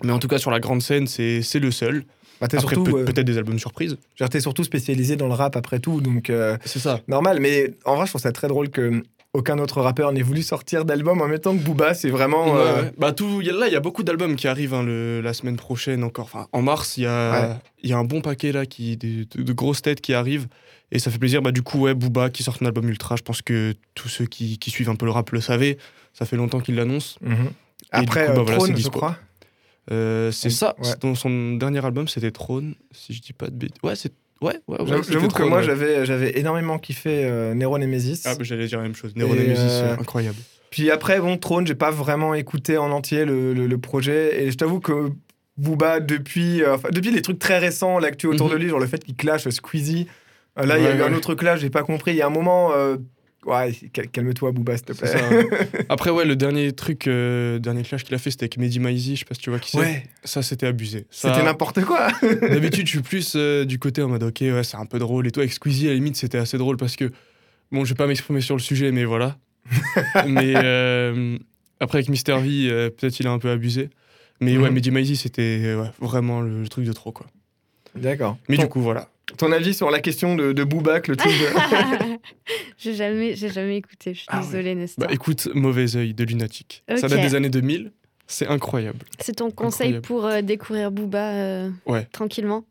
Mais 0.02 0.12
en 0.12 0.18
tout 0.18 0.28
cas, 0.28 0.38
sur 0.38 0.50
la 0.50 0.60
grande 0.60 0.82
scène, 0.82 1.06
c'est 1.06 1.58
le 1.60 1.70
seul. 1.70 2.04
Bah, 2.40 2.48
après, 2.52 2.76
euh, 2.76 3.04
peut-être 3.04 3.24
des 3.24 3.38
albums 3.38 3.58
surprises. 3.58 3.96
T'es 4.30 4.40
surtout 4.40 4.64
spécialisé 4.64 5.16
dans 5.16 5.28
le 5.28 5.34
rap 5.34 5.56
après 5.56 5.78
tout, 5.78 6.00
donc. 6.00 6.30
c'est 6.64 6.78
ça. 6.78 7.00
Normal, 7.08 7.40
mais 7.40 7.74
en 7.84 7.96
vrai, 7.96 8.06
je 8.06 8.10
trouve 8.10 8.20
ça 8.20 8.32
très 8.32 8.48
drôle 8.48 8.68
que 8.68 9.02
aucun 9.32 9.58
autre 9.58 9.80
rappeur 9.80 10.12
n'ait 10.12 10.22
voulu 10.22 10.42
sortir 10.42 10.84
d'album 10.84 11.20
en 11.20 11.26
même 11.26 11.40
temps 11.40 11.56
que 11.56 11.62
Booba. 11.62 11.94
C'est 11.94 12.10
vraiment. 12.10 12.54
Bah, 12.98 13.12
tout, 13.12 13.40
y 13.40 13.48
a, 13.48 13.52
là, 13.52 13.66
il 13.66 13.72
y 13.72 13.76
a 13.76 13.80
beaucoup 13.80 14.02
d'albums 14.02 14.36
qui 14.36 14.46
arrivent 14.46 14.74
hein, 14.74 14.82
le, 14.82 15.22
la 15.22 15.32
semaine 15.32 15.56
prochaine 15.56 16.04
encore. 16.04 16.26
Enfin, 16.26 16.48
en 16.52 16.60
mars, 16.60 16.98
il 16.98 17.04
y, 17.04 17.06
a, 17.06 17.60
y 17.82 17.92
a 17.92 17.96
un 17.96 18.04
bon 18.04 18.20
paquet 18.20 18.52
là, 18.52 18.66
qui, 18.66 18.98
de, 18.98 19.24
de, 19.42 19.52
grosses 19.54 19.80
têtes 19.80 20.02
qui 20.02 20.12
arrivent. 20.12 20.48
Et 20.94 21.00
ça 21.00 21.10
fait 21.10 21.18
plaisir, 21.18 21.42
bah, 21.42 21.50
du 21.50 21.62
coup, 21.62 21.80
ouais, 21.80 21.94
Booba 21.94 22.30
qui 22.30 22.44
sort 22.44 22.56
un 22.60 22.66
album 22.66 22.88
ultra, 22.88 23.16
je 23.16 23.22
pense 23.22 23.42
que 23.42 23.74
tous 23.96 24.08
ceux 24.08 24.26
qui, 24.26 24.58
qui 24.58 24.70
suivent 24.70 24.88
un 24.88 24.94
peu 24.94 25.06
le 25.06 25.10
rap 25.10 25.28
le 25.30 25.40
savaient. 25.40 25.76
Ça 26.12 26.24
fait 26.24 26.36
longtemps 26.36 26.60
qu'il 26.60 26.76
l'annonce. 26.76 27.18
Mhm. 27.20 27.50
Après, 27.90 28.26
coup, 28.26 28.32
bah, 28.32 28.52
euh, 28.52 28.56
Trône, 28.56 28.76
je 28.76 28.88
crois. 28.88 29.18
Euh, 29.90 30.30
c'est 30.30 30.50
ça. 30.50 30.76
Dans 31.00 31.16
son 31.16 31.56
dernier 31.56 31.84
album, 31.84 32.06
c'était 32.06 32.30
Trône, 32.30 32.76
si 32.92 33.12
je 33.12 33.20
dis 33.20 33.32
pas 33.32 33.48
de 33.48 33.56
bêtises. 33.56 33.80
Ouais, 33.82 33.96
c'est. 33.96 34.12
Ouais, 34.40 34.60
ouais, 34.68 34.80
ouais 34.82 35.00
J'avoue 35.08 35.28
que 35.28 35.42
moi, 35.42 35.62
j'avais, 35.62 36.06
j'avais 36.06 36.38
énormément 36.38 36.78
kiffé 36.78 37.24
euh, 37.24 37.54
Nero 37.54 37.76
Nemesis. 37.76 38.22
Ah, 38.24 38.36
bah, 38.36 38.44
j'allais 38.44 38.66
dire 38.68 38.78
la 38.78 38.84
même 38.84 38.94
chose. 38.94 39.16
Nero 39.16 39.34
Nemesis, 39.34 39.60
euh, 39.60 39.96
incroyable. 39.98 40.38
Puis 40.70 40.92
après, 40.92 41.18
bon, 41.18 41.36
Trône, 41.38 41.66
j'ai 41.66 41.74
pas 41.74 41.90
vraiment 41.90 42.34
écouté 42.34 42.78
en 42.78 42.92
entier 42.92 43.24
le, 43.24 43.52
le, 43.52 43.78
projet. 43.78 44.44
Et 44.44 44.50
je 44.52 44.56
t'avoue 44.56 44.80
que 44.80 45.10
Booba, 45.56 45.98
depuis, 45.98 46.62
depuis 46.92 47.10
les 47.10 47.22
trucs 47.22 47.38
très 47.38 47.58
récents, 47.58 47.98
l'actu 47.98 48.26
autour 48.28 48.46
mhm. 48.46 48.52
de 48.52 48.58
lui, 48.58 48.68
genre 48.68 48.80
le 48.80 48.86
fait 48.86 49.02
qu'il 49.02 49.16
clash 49.16 49.48
Squeezie, 49.48 50.06
euh, 50.08 50.23
là, 50.56 50.78
il 50.78 50.84
y 50.84 50.86
a 50.86 50.96
eu 50.96 51.02
un 51.02 51.12
autre 51.14 51.34
clash, 51.34 51.60
j'ai 51.60 51.70
pas 51.70 51.82
compris. 51.82 52.12
Il 52.12 52.16
y 52.16 52.22
a 52.22 52.26
un 52.26 52.30
moment. 52.30 52.72
Euh, 52.72 52.96
ouais, 53.46 53.72
calme-toi, 54.12 54.52
Booba, 54.52 54.76
s'il 54.76 54.86
te 54.86 54.92
plaît. 54.92 55.10
Après, 55.88 56.10
ouais, 56.10 56.24
le 56.24 56.36
dernier 56.36 56.72
truc, 56.72 57.06
euh, 57.06 57.58
dernier 57.58 57.82
clash 57.82 58.04
qu'il 58.04 58.14
a 58.14 58.18
fait, 58.18 58.30
c'était 58.30 58.44
avec 58.44 58.58
Mehdi 58.58 58.80
Maizi, 58.80 59.16
je 59.16 59.20
sais 59.20 59.24
pas 59.24 59.34
si 59.34 59.40
tu 59.40 59.50
vois 59.50 59.58
qui 59.58 59.72
c'est. 59.72 59.78
Ouais. 59.78 60.04
Ça, 60.24 60.42
c'était 60.42 60.66
abusé. 60.66 61.06
C'était 61.10 61.42
n'importe 61.42 61.84
quoi. 61.84 62.08
D'habitude, 62.40 62.86
je 62.86 62.92
suis 62.92 63.02
plus 63.02 63.36
du 63.36 63.78
côté 63.78 64.02
en 64.02 64.08
mode, 64.08 64.22
ok, 64.22 64.40
ouais, 64.40 64.64
c'est 64.64 64.76
un 64.76 64.86
peu 64.86 64.98
drôle 64.98 65.26
et 65.26 65.30
toi 65.30 65.42
Avec 65.42 65.52
Squeezie, 65.52 65.86
à 65.86 65.90
la 65.90 65.96
limite, 65.96 66.16
c'était 66.16 66.38
assez 66.38 66.58
drôle 66.58 66.76
parce 66.76 66.96
que, 66.96 67.10
bon, 67.72 67.84
je 67.84 67.90
vais 67.90 67.96
pas 67.96 68.06
m'exprimer 68.06 68.40
sur 68.40 68.56
le 68.56 68.62
sujet, 68.62 68.92
mais 68.92 69.04
voilà. 69.04 69.36
mais 70.26 70.54
après, 71.80 71.98
avec 71.98 72.08
Mister 72.08 72.36
V, 72.38 72.90
peut-être 72.96 73.18
il 73.18 73.26
a 73.26 73.30
un 73.30 73.38
peu 73.38 73.50
abusé. 73.50 73.90
Mais 74.40 74.58
ouais, 74.58 74.68
mhm. 74.68 74.74
Mehdi 74.74 74.90
Maizi, 74.90 75.16
c'était 75.16 75.74
vraiment 76.00 76.40
le, 76.40 76.68
truc 76.68 76.84
de 76.84 76.92
trop, 76.92 77.12
quoi. 77.12 77.26
D'accord. 77.94 78.36
Mais 78.48 78.56
du 78.56 78.68
coup, 78.68 78.80
voilà. 78.80 79.08
Ton 79.38 79.52
avis 79.52 79.74
sur 79.74 79.90
la 79.90 80.00
question 80.00 80.36
de, 80.36 80.52
de 80.52 80.64
Boobac, 80.64 81.08
le 81.08 81.16
truc 81.16 81.32
de... 81.32 82.18
j'ai 82.78 82.94
jamais, 82.94 83.34
j'ai 83.34 83.48
jamais 83.48 83.78
écouté, 83.78 84.12
je 84.14 84.20
suis 84.20 84.28
ah 84.28 84.40
désolée, 84.40 84.74
Nestor. 84.74 85.06
Bah, 85.06 85.12
écoute, 85.12 85.48
Mauvais 85.54 85.96
œil 85.96 86.14
de 86.14 86.24
Lunatic. 86.24 86.84
Ça 86.96 87.08
date 87.08 87.20
des 87.20 87.34
années 87.34 87.48
2000, 87.48 87.90
c'est 88.26 88.46
incroyable. 88.46 88.98
C'est 89.18 89.36
ton 89.36 89.50
conseil 89.50 90.00
pour 90.00 90.26
euh, 90.26 90.42
découvrir 90.42 90.90
Booba 90.90 91.32
euh, 91.32 91.70
ouais. 91.86 92.06
tranquillement? 92.12 92.64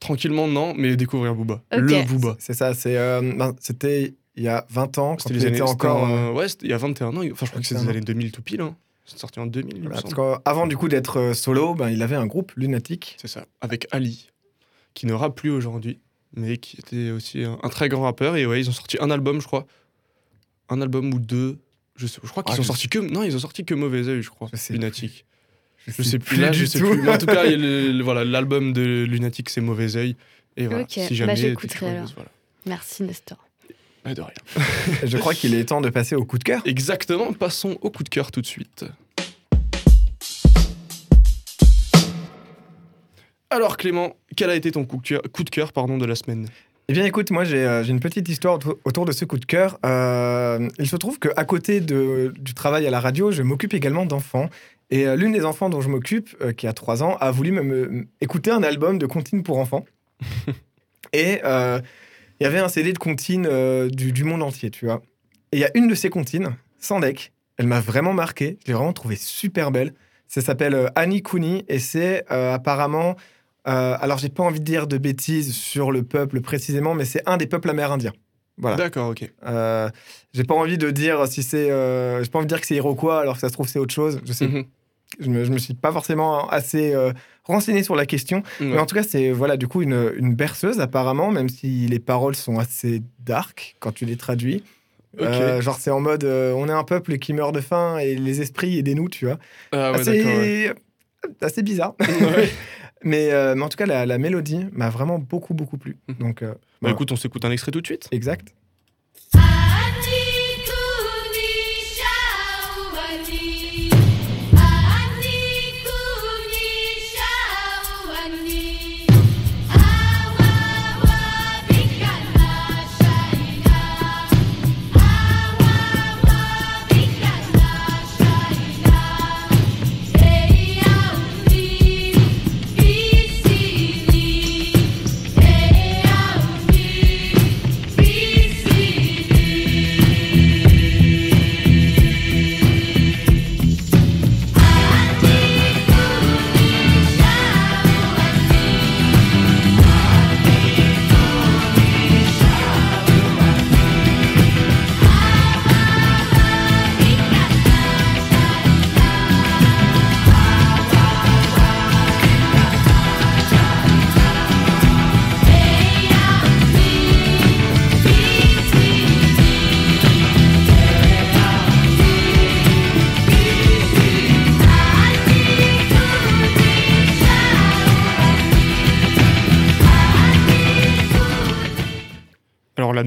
Tranquillement, 0.00 0.46
non, 0.46 0.74
mais 0.76 0.96
découvrir 0.96 1.34
Booba. 1.34 1.62
Le 1.72 2.06
Booba. 2.06 2.36
C'est 2.38 2.54
ça, 2.54 2.74
c'est, 2.74 2.96
euh, 2.96 3.20
ben, 3.20 3.54
c'était 3.60 4.14
il 4.36 4.44
y 4.44 4.48
a 4.48 4.66
20 4.70 4.98
ans, 4.98 5.16
c'était 5.18 5.34
les 5.34 5.46
années 5.46 5.62
encore. 5.62 6.34
ouais, 6.34 6.46
il 6.62 6.68
y 6.68 6.72
a 6.72 6.78
21 6.78 7.08
ans, 7.08 7.22
enfin 7.32 7.46
je 7.46 7.50
crois 7.50 7.60
que 7.60 7.66
c'est 7.66 7.74
des 7.74 7.88
années 7.88 8.00
2000 8.00 8.30
tout 8.30 8.42
pile. 8.42 8.60
Hein. 8.60 8.76
C'est 9.04 9.18
sorti 9.18 9.40
en 9.40 9.46
2000. 9.46 9.88
parce 9.88 10.12
qu'avant 10.12 10.66
du 10.66 10.76
coup 10.76 10.88
d'être 10.88 11.32
solo, 11.34 11.74
ben, 11.74 11.88
il 11.88 12.02
avait 12.02 12.16
un 12.16 12.26
groupe 12.26 12.52
Lunatic. 12.56 13.16
C'est 13.18 13.28
ça, 13.28 13.46
avec 13.60 13.88
Ali 13.90 14.30
qui 14.94 15.06
ne 15.06 15.12
rappe 15.12 15.36
plus 15.36 15.50
aujourd'hui, 15.50 15.98
mais 16.34 16.56
qui 16.56 16.78
était 16.78 17.10
aussi 17.10 17.44
un, 17.44 17.68
très 17.68 17.88
grand 17.88 18.02
rappeur. 18.02 18.36
Et 18.36 18.46
ouais, 18.46 18.60
ils 18.60 18.68
ont 18.68 18.72
sorti 18.72 18.96
un 19.00 19.10
album, 19.10 19.40
je 19.40 19.46
crois. 19.46 19.66
Un 20.68 20.80
album 20.80 21.12
ou 21.14 21.18
deux. 21.18 21.58
Je, 21.96 22.06
sais, 22.06 22.20
je 22.22 22.28
crois 22.28 22.42
qu'ils 22.42 22.56
ah, 22.56 22.60
ont 22.60 22.64
sorti 22.64 22.88
que. 22.88 22.98
Non, 22.98 23.22
ils 23.22 23.34
ont 23.34 23.40
sorti 23.40 23.64
que 23.64 23.74
Mauvais 23.74 24.06
Oeil, 24.08 24.22
je 24.22 24.30
crois. 24.30 24.48
Lunatic. 24.70 25.24
Je, 25.86 26.02
sais 26.02 26.18
plus, 26.18 26.36
là, 26.36 26.52
je 26.52 26.64
sais 26.66 26.80
plus. 26.80 27.00
Mais 27.02 27.10
en 27.10 27.18
tout 27.18 27.26
cas, 27.26 27.44
voilà, 28.02 28.24
l'album 28.24 28.72
de 28.72 29.06
Lunatic, 29.08 29.48
c'est 29.48 29.60
Mauvais 29.60 29.96
Oeil. 29.96 30.16
Et 30.56 30.66
voilà, 30.66 30.84
si 30.88 31.00
bah, 31.00 31.06
jamais. 31.12 31.34
Bah, 31.34 31.40
j'écouterai 31.40 31.88
alors. 31.88 32.12
Merci, 32.66 33.02
Nestor. 33.02 33.38
de 34.04 34.20
rien. 34.20 34.64
je 35.04 35.16
crois 35.16 35.34
qu'il 35.34 35.54
est 35.54 35.64
temps 35.64 35.80
de 35.80 35.88
passer 35.88 36.14
au 36.14 36.24
coup 36.24 36.38
de 36.38 36.44
cœur. 36.44 36.62
Exactement, 36.66 37.32
passons 37.32 37.78
au 37.80 37.90
coup 37.90 38.02
de 38.02 38.08
cœur 38.08 38.30
tout 38.30 38.42
de 38.42 38.46
suite. 38.46 38.84
Alors 43.50 43.78
Clément, 43.78 44.14
quel 44.36 44.50
a 44.50 44.54
été 44.54 44.70
ton 44.72 44.84
coup 44.84 44.98
de 44.98 45.02
cœur, 45.02 45.22
coup 45.32 45.42
de, 45.42 45.48
cœur 45.48 45.72
pardon, 45.72 45.96
de 45.96 46.04
la 46.04 46.14
semaine? 46.14 46.46
Eh 46.90 46.94
bien, 46.94 47.04
écoute, 47.04 47.30
moi, 47.30 47.44
j'ai 47.44 47.64
euh, 47.64 47.82
une 47.82 48.00
petite 48.00 48.28
histoire 48.28 48.58
autour 48.84 49.04
de 49.04 49.12
ce 49.12 49.24
coup 49.24 49.38
de 49.38 49.44
cœur. 49.44 49.78
Euh, 49.84 50.68
il 50.78 50.88
se 50.88 50.96
trouve 50.96 51.18
qu'à 51.18 51.44
côté 51.44 51.80
de, 51.80 52.32
du 52.38 52.54
travail 52.54 52.86
à 52.86 52.90
la 52.90 53.00
radio, 53.00 53.30
je 53.30 53.42
m'occupe 53.42 53.74
également 53.74 54.06
d'enfants. 54.06 54.48
Et 54.90 55.06
euh, 55.06 55.16
l'une 55.16 55.32
des 55.32 55.44
enfants 55.44 55.68
dont 55.68 55.80
je 55.80 55.88
m'occupe, 55.88 56.34
qui 56.54 56.66
a 56.66 56.72
3 56.72 57.02
ans, 57.02 57.16
a 57.20 57.30
voulu 57.30 57.52
me, 57.52 58.06
écouter 58.22 58.50
un 58.50 58.62
album 58.62 58.98
de 58.98 59.06
comptines 59.06 59.42
pour 59.42 59.58
enfants. 59.58 59.84
et 61.12 61.40
il 61.42 62.44
y 62.44 62.46
avait 62.46 62.58
un 62.58 62.68
CD 62.68 62.92
de 62.92 62.98
comptines 62.98 63.48
du, 63.88 64.12
du, 64.12 64.24
monde 64.24 64.42
entier, 64.42 64.70
tu 64.70 64.86
vois. 64.86 65.02
Et 65.52 65.58
il 65.58 65.60
y 65.60 65.64
a 65.64 65.70
une 65.74 65.88
de 65.88 65.94
ces 65.94 66.10
comptines, 66.10 66.56
Sandek. 66.78 67.32
Elle 67.58 67.66
m'a 67.66 67.80
vraiment 67.80 68.14
marqué. 68.14 68.58
Je 68.62 68.68
l'ai 68.68 68.74
vraiment 68.74 68.92
trouvée 68.92 69.16
super 69.16 69.70
belle. 69.70 69.92
Ça 70.26 70.40
s'appelle 70.40 70.90
Annie 70.94 71.22
Cooney 71.22 71.64
et 71.68 71.78
c'est 71.78 72.26
apparemment 72.30 73.16
euh, 73.68 73.96
alors, 74.00 74.18
j'ai 74.18 74.30
pas 74.30 74.42
envie 74.42 74.60
de 74.60 74.64
dire 74.64 74.86
de 74.86 74.96
bêtises 74.96 75.54
sur 75.54 75.92
le 75.92 76.02
peuple 76.02 76.40
précisément, 76.40 76.94
mais 76.94 77.04
c'est 77.04 77.22
un 77.26 77.36
des 77.36 77.46
peuples 77.46 77.68
amérindiens. 77.68 78.12
Voilà. 78.56 78.76
D'accord, 78.76 79.10
ok. 79.10 79.30
Euh, 79.46 79.88
j'ai 80.32 80.44
pas 80.44 80.54
envie 80.54 80.78
de 80.78 80.90
dire 80.90 81.28
si 81.28 81.42
c'est. 81.42 81.70
Euh, 81.70 82.22
j'ai 82.22 82.30
pas 82.30 82.38
envie 82.38 82.46
de 82.46 82.48
dire 82.48 82.60
que 82.60 82.66
c'est 82.66 82.74
Iroquois, 82.76 83.20
alors 83.20 83.34
que 83.34 83.40
ça 83.40 83.48
se 83.48 83.52
trouve 83.52 83.68
c'est 83.68 83.78
autre 83.78 83.94
chose. 83.94 84.20
Je 84.24 84.32
sais. 84.32 84.48
Mhm. 84.48 84.64
je, 85.20 85.28
me, 85.28 85.44
me 85.44 85.58
suis 85.58 85.74
pas 85.74 85.92
forcément 85.92 86.48
assez 86.48 86.94
renseigné 87.44 87.82
sur 87.82 87.94
la 87.94 88.04
question, 88.04 88.42
mais 88.60 88.78
en 88.78 88.86
tout 88.86 88.96
cas 88.96 89.04
c'est 89.04 89.30
voilà 89.30 89.56
du 89.56 89.68
coup 89.68 89.82
une, 89.82 90.12
une, 90.16 90.34
berceuse 90.34 90.80
apparemment, 90.80 91.30
même 91.30 91.48
si 91.48 91.86
les 91.86 92.00
paroles 92.00 92.34
sont 92.34 92.58
assez 92.58 93.02
dark 93.20 93.76
quand 93.78 93.92
tu 93.92 94.06
les 94.06 94.16
traduis. 94.16 94.64
genre 95.18 95.76
c'est 95.78 95.90
en 95.90 96.00
mode 96.00 96.24
on 96.24 96.68
est 96.68 96.72
un 96.72 96.84
peuple 96.84 97.18
qui 97.18 97.34
meurt 97.34 97.54
de 97.54 97.60
faim 97.60 97.98
et 97.98 98.16
les 98.16 98.40
esprits 98.40 98.78
et 98.78 98.82
des 98.82 98.94
nous, 98.94 99.08
tu 99.08 99.26
vois. 99.26 99.38
Ah, 99.70 99.92
ouais, 99.92 100.00
assez, 100.00 100.72
assez 101.40 101.62
bizarre. 101.62 101.94
Mais, 103.04 103.30
mais, 103.54 103.62
en 103.62 103.68
tout 103.68 103.76
cas, 103.76 103.86
la, 103.86 104.06
la 104.06 104.18
mélodie 104.18 104.66
m'a 104.72 104.90
vraiment 104.90 105.18
beaucoup, 105.18 105.54
beaucoup 105.54 105.78
plu. 105.78 105.96
Mhm. 106.08 106.16
Donc, 106.16 106.44
bah, 106.82 106.90
écoute, 106.90 107.12
on 107.12 107.16
s'écoute 107.16 107.44
un 107.44 107.50
extrait 107.50 107.72
tout 107.72 107.80
de 107.80 107.86
suite. 107.86 108.08
Exact. 108.12 108.54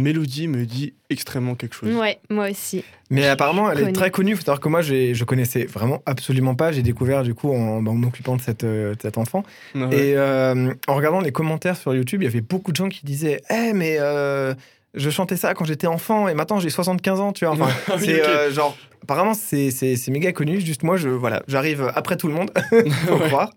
Mélodie 0.02 0.48
me 0.48 0.66
dit 0.66 0.94
extrêmement 1.10 1.56
quelque 1.56 1.76
chose. 1.76 1.96
Ouais, 1.96 2.20
moi 2.30 2.50
aussi. 2.50 2.84
Mais 3.10 3.28
apparemment, 3.28 3.72
elle 3.72 3.90
est 3.90 3.92
très 3.92 4.12
connue. 4.12 4.32
Il 4.32 4.36
faut 4.38 4.44
savoir 4.44 4.60
que 4.60 4.70
moi, 4.70 4.82
je 4.82 5.24
connaissais 5.24 5.66
vraiment 5.66 6.02
absolument 6.06 6.56
pas. 6.56 6.72
J'ai 6.72 6.82
découvert 6.82 7.24
du 7.24 7.34
coup 7.34 7.54
en, 7.54 7.82
bah, 7.82 7.92
m'occupant 7.92 8.36
de 8.36 8.42
cette, 8.42 8.64
euh, 8.64 8.96
cet 9.02 9.18
enfant. 9.18 9.44
Ah 9.76 9.90
Et 9.92 10.16
euh, 10.16 10.74
en 10.88 10.96
regardant 10.96 11.20
les 11.20 11.32
commentaires 11.32 11.78
sur 11.78 11.94
YouTube, 11.94 12.22
il 12.22 12.26
y 12.26 12.28
avait 12.28 12.42
beaucoup 12.42 12.72
de 12.72 12.78
gens 12.78 12.90
qui 12.90 13.06
disaient 13.06 13.42
Eh, 13.50 13.74
mais 13.74 13.98
euh, 14.00 14.54
je 14.94 15.10
chantais 15.10 15.38
ça 15.38 15.54
quand 15.54 15.66
j'étais 15.66 15.88
enfant 15.88 16.28
et 16.28 16.34
maintenant 16.34 16.60
j'ai 16.60 16.70
75 16.70 17.20
ans, 17.20 17.34
tu 17.34 17.46
vois. 17.46 17.54
Enfin, 17.54 17.70
ah 17.88 17.96
c'est 18.00 18.52
genre. 18.52 18.78
Apparemment, 19.04 19.34
c'est 19.34 19.72
méga 20.10 20.32
connu. 20.32 20.62
Juste 20.62 20.84
moi, 20.84 20.96
je 20.96 21.10
voilà, 21.10 21.42
j'arrive 21.48 21.92
après 21.96 22.18
tout 22.18 22.28
le 22.28 22.34
monde, 22.34 22.52
faut 23.08 23.18
croire. 23.18 23.52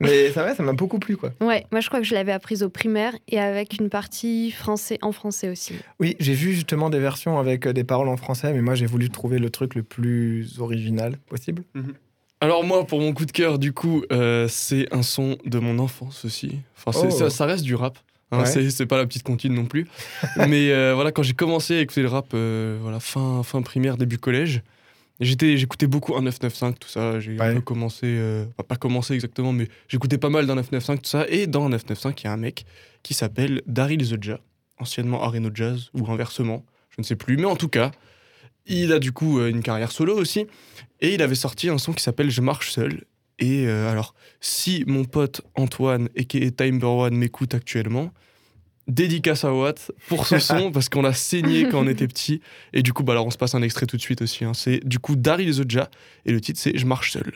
Mais 0.00 0.30
ça 0.30 0.44
va, 0.44 0.54
ça 0.54 0.62
m'a 0.62 0.72
beaucoup 0.72 0.98
plu, 0.98 1.16
quoi. 1.16 1.32
Ouais, 1.40 1.66
moi 1.72 1.80
je 1.80 1.88
crois 1.88 2.00
que 2.00 2.06
je 2.06 2.14
l'avais 2.14 2.32
apprise 2.32 2.62
au 2.62 2.68
primaire 2.68 3.14
et 3.26 3.40
avec 3.40 3.78
une 3.80 3.88
partie 3.88 4.50
français 4.50 4.98
en 5.02 5.12
français 5.12 5.48
aussi. 5.48 5.74
Oui, 5.98 6.16
j'ai 6.20 6.34
vu 6.34 6.52
justement 6.52 6.90
des 6.90 7.00
versions 7.00 7.38
avec 7.38 7.66
euh, 7.66 7.72
des 7.72 7.84
paroles 7.84 8.08
en 8.08 8.16
français, 8.16 8.52
mais 8.52 8.60
moi 8.60 8.74
j'ai 8.74 8.86
voulu 8.86 9.10
trouver 9.10 9.38
le 9.38 9.50
truc 9.50 9.74
le 9.74 9.82
plus 9.82 10.60
original 10.60 11.16
possible. 11.28 11.64
Mhm. 11.74 11.94
Alors 12.40 12.62
moi, 12.62 12.86
pour 12.86 13.00
mon 13.00 13.12
coup 13.12 13.26
de 13.26 13.32
cœur, 13.32 13.58
du 13.58 13.72
coup, 13.72 14.04
euh, 14.12 14.46
c'est 14.48 14.86
un 14.94 15.02
son 15.02 15.38
de 15.44 15.58
mon 15.58 15.80
enfance 15.80 16.24
aussi. 16.24 16.60
Enfin, 16.76 16.96
oh. 17.04 17.28
ça, 17.30 17.46
reste 17.46 17.64
du 17.64 17.74
rap. 17.74 17.98
Hein, 18.30 18.44
C'est 18.44 18.86
pas 18.86 18.96
la 18.96 19.06
petite 19.06 19.24
comptine 19.24 19.54
non 19.54 19.64
plus. 19.64 19.88
mais 20.48 20.70
euh, 20.70 20.92
voilà, 20.94 21.10
quand 21.10 21.24
j'ai 21.24 21.32
commencé 21.32 21.78
à 21.78 21.80
écouter 21.80 22.02
le 22.02 22.08
rap, 22.08 22.28
voilà, 22.32 23.00
fin, 23.00 23.42
fin 23.42 23.60
primaire, 23.62 23.96
début 23.96 24.18
collège, 24.18 24.62
j'écoutais 25.20 25.86
beaucoup 25.86 26.16
un 26.16 26.22
995, 26.22 26.74
tout 26.78 26.88
ça. 26.88 27.20
J'ai 27.20 27.40
un 27.40 27.54
peu 27.54 27.60
commencé, 27.60 28.06
euh, 28.06 28.44
pas 28.66 28.76
commencé 28.76 29.14
exactement, 29.14 29.52
mais 29.52 29.68
j'écoutais 29.88 30.18
pas 30.18 30.30
mal 30.30 30.46
d'un 30.46 30.54
995, 30.56 30.98
tout 31.02 31.08
ça. 31.08 31.26
Et 31.28 31.46
dans 31.46 31.66
un 31.66 31.70
995, 31.70 32.14
il 32.18 32.24
y 32.24 32.28
a 32.28 32.32
un 32.32 32.36
mec 32.36 32.64
qui 33.02 33.14
s'appelle 33.14 33.62
Daryl 33.66 34.02
Zodja, 34.02 34.40
anciennement 34.78 35.22
Areno 35.22 35.50
Jazz, 35.52 35.90
ou 35.94 36.10
inversement, 36.10 36.64
je 36.90 36.96
ne 36.98 37.04
sais 37.04 37.16
plus. 37.16 37.36
Mais 37.36 37.46
en 37.46 37.56
tout 37.56 37.68
cas, 37.68 37.90
il 38.66 38.92
a 38.92 38.98
du 38.98 39.12
coup 39.12 39.38
euh, 39.38 39.48
une 39.48 39.62
carrière 39.62 39.92
solo 39.92 40.16
aussi. 40.16 40.46
Et 41.00 41.14
il 41.14 41.22
avait 41.22 41.34
sorti 41.34 41.68
un 41.68 41.78
son 41.78 41.92
qui 41.92 42.02
s'appelle 42.02 42.30
Je 42.30 42.40
marche 42.40 42.70
seul. 42.70 43.04
Et 43.38 43.66
euh, 43.66 43.90
alors, 43.90 44.14
si 44.40 44.84
mon 44.86 45.04
pote 45.04 45.42
Antoine, 45.54 46.08
et 46.14 46.50
Timber 46.50 46.86
One, 46.86 47.14
m'écoute 47.14 47.54
actuellement, 47.54 48.12
dédicace 48.88 49.44
à 49.44 49.52
Watt 49.52 49.92
pour 50.08 50.26
ce 50.26 50.38
son 50.38 50.72
parce 50.72 50.88
qu'on 50.88 51.04
a 51.04 51.12
saigné 51.12 51.68
quand 51.68 51.80
on 51.84 51.88
était 51.88 52.08
petit. 52.08 52.40
Et 52.72 52.82
du 52.82 52.92
coup, 52.92 53.02
bah 53.02 53.12
alors 53.12 53.26
on 53.26 53.30
se 53.30 53.38
passe 53.38 53.54
un 53.54 53.62
extrait 53.62 53.86
tout 53.86 53.96
de 53.96 54.02
suite 54.02 54.22
aussi. 54.22 54.44
Hein. 54.44 54.52
C'est 54.54 54.86
du 54.86 54.98
coup 54.98 55.16
Daryl 55.16 55.52
Zodja 55.52 55.90
et 56.26 56.32
le 56.32 56.40
titre 56.40 56.58
c'est 56.60 56.76
Je 56.76 56.86
marche 56.86 57.12
seul. 57.12 57.32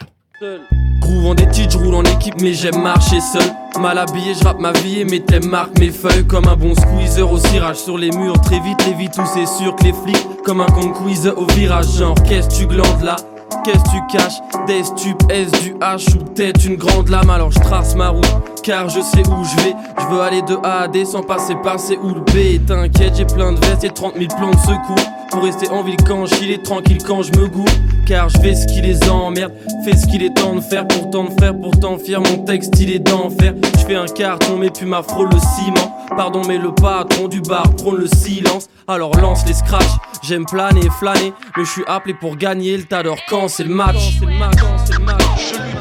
Grouvant 1.01 1.35
des 1.35 1.49
titres, 1.49 1.73
je 1.73 1.79
roule 1.79 1.95
en 1.95 2.03
équipe, 2.03 2.41
mais 2.41 2.53
j'aime 2.53 2.83
marcher 2.83 3.21
seul. 3.21 3.43
Mal 3.81 3.99
habillé, 3.99 4.35
je 4.35 4.43
rappe 4.43 4.59
ma 4.59 4.73
vie 4.73 5.01
et 5.01 5.05
mes 5.05 5.21
thèmes 5.21 5.47
marquent 5.47 5.79
mes 5.79 5.91
feuilles. 5.91 6.27
Comme 6.27 6.49
un 6.49 6.57
bon 6.57 6.75
squeezer 6.75 7.31
au 7.31 7.39
cirage 7.39 7.77
sur 7.77 7.97
les 7.97 8.11
murs. 8.11 8.41
Très 8.41 8.59
vite, 8.61 8.85
les 8.87 8.95
vite, 8.95 9.13
tout 9.15 9.27
c'est 9.33 9.47
sûr 9.47 9.77
que 9.77 9.85
les 9.85 9.93
flics, 9.93 10.43
comme 10.45 10.61
un 10.61 10.67
con 10.67 10.93
quiz 10.93 11.29
au 11.29 11.47
virage. 11.47 11.97
Genre, 11.97 12.21
qu'est-ce 12.25 12.59
tu 12.59 12.67
glandes 12.67 13.03
là 13.03 13.17
Qu'est-ce 13.65 13.85
tu 13.91 14.17
caches 14.17 14.67
Des 14.67 14.85
stupes, 14.85 15.23
S 15.31 15.51
du 15.63 15.75
H 15.75 16.17
ou 16.17 16.25
peut-être 16.25 16.65
une 16.65 16.77
grande 16.77 17.09
lame 17.09 17.31
Alors 17.31 17.51
je 17.51 17.61
trace 17.61 17.95
ma 17.95 18.09
route 18.09 18.43
car 18.63 18.89
je 18.89 19.01
sais 19.01 19.23
où 19.29 19.45
je 19.45 19.63
vais. 19.63 19.75
Je 19.99 20.15
veux 20.15 20.21
aller 20.21 20.43
de 20.43 20.57
A 20.63 20.83
à 20.83 20.89
D 20.89 21.05
sans 21.05 21.23
passer 21.23 21.55
par 21.63 21.79
C 21.79 21.99
ou 22.03 22.09
le 22.09 22.21
B. 22.21 22.65
T'inquiète 22.67 23.17
j'ai 23.17 23.25
plein 23.25 23.53
de 23.53 23.59
vestes 23.67 23.85
et 23.85 23.91
30 23.91 24.15
000 24.17 24.27
plans 24.37 24.51
de 24.51 24.57
secours. 24.57 25.13
Pour 25.31 25.43
rester 25.43 25.69
en 25.71 25.83
ville 25.83 25.97
quand 26.07 26.27
je 26.27 26.35
est 26.45 26.63
tranquille 26.63 27.03
quand 27.05 27.23
je 27.23 27.33
me 27.33 27.49
goûte. 27.49 27.71
Car 28.07 28.29
je 28.29 28.39
fais 28.39 28.55
ce 28.55 28.67
qui 28.67 28.81
les 28.81 29.09
emmerde 29.09 29.53
Fais 29.85 29.97
ce 29.97 30.07
qu'il 30.07 30.23
est 30.23 30.35
temps 30.35 30.55
de 30.55 30.61
faire 30.61 30.87
pourtant 30.87 31.25
de 31.25 31.41
faire 31.41 31.59
Pourtant 31.59 31.99
fier. 31.99 32.21
Mon 32.21 32.39
texte 32.45 32.79
il 32.79 32.93
est 32.93 32.99
d'enfer. 33.01 33.55
Je 33.79 33.85
fais 33.85 33.97
un 33.97 34.07
carton 34.07 34.57
mais 34.59 34.71
puis 34.71 34.87
ma 34.87 35.01
le 35.01 35.39
ciment. 35.39 35.99
Pardon 36.17 36.43
mais 36.47 36.59
le 36.59 36.73
patron 36.73 37.29
du 37.29 37.41
bar 37.41 37.69
prône 37.77 37.97
le 37.97 38.07
silence. 38.07 38.69
Alors 38.87 39.17
lance 39.19 39.45
les 39.47 39.55
scratchs 39.55 39.97
J'aime 40.23 40.47
planer 40.47 40.87
et 40.87 40.91
flâner 40.91 41.33
Mais 41.57 41.65
je 41.65 41.71
suis 41.71 41.85
appelé 41.87 42.15
pour 42.15 42.37
gagner 42.37 42.77
le 42.77 42.85
tas 42.85 43.03
d'or 43.03 43.19
quand 43.29 43.49
c'est 43.49 43.65
le 43.65 43.75
match 43.75 44.19
Je 44.19 44.25
lutte 44.25 44.43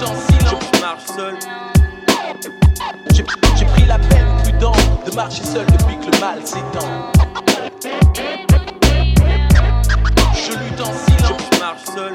en 0.04 0.16
silence, 0.16 0.64
je 0.74 0.82
marche 0.82 1.06
seul 1.06 1.38
j'ai 3.62 3.66
pris 3.66 3.86
la 3.86 4.00
peine 4.00 4.26
prudente 4.42 5.06
de 5.06 5.16
marcher 5.16 5.44
seul 5.44 5.66
depuis 5.68 5.98
que 6.00 6.12
le 6.12 6.20
mal 6.20 6.46
s'étend. 6.46 7.12
Je 10.34 10.52
lutte 10.52 10.82
en 10.82 10.94
silence, 10.94 11.42
je 11.54 11.60
marche 11.60 11.86
seul. 11.86 12.14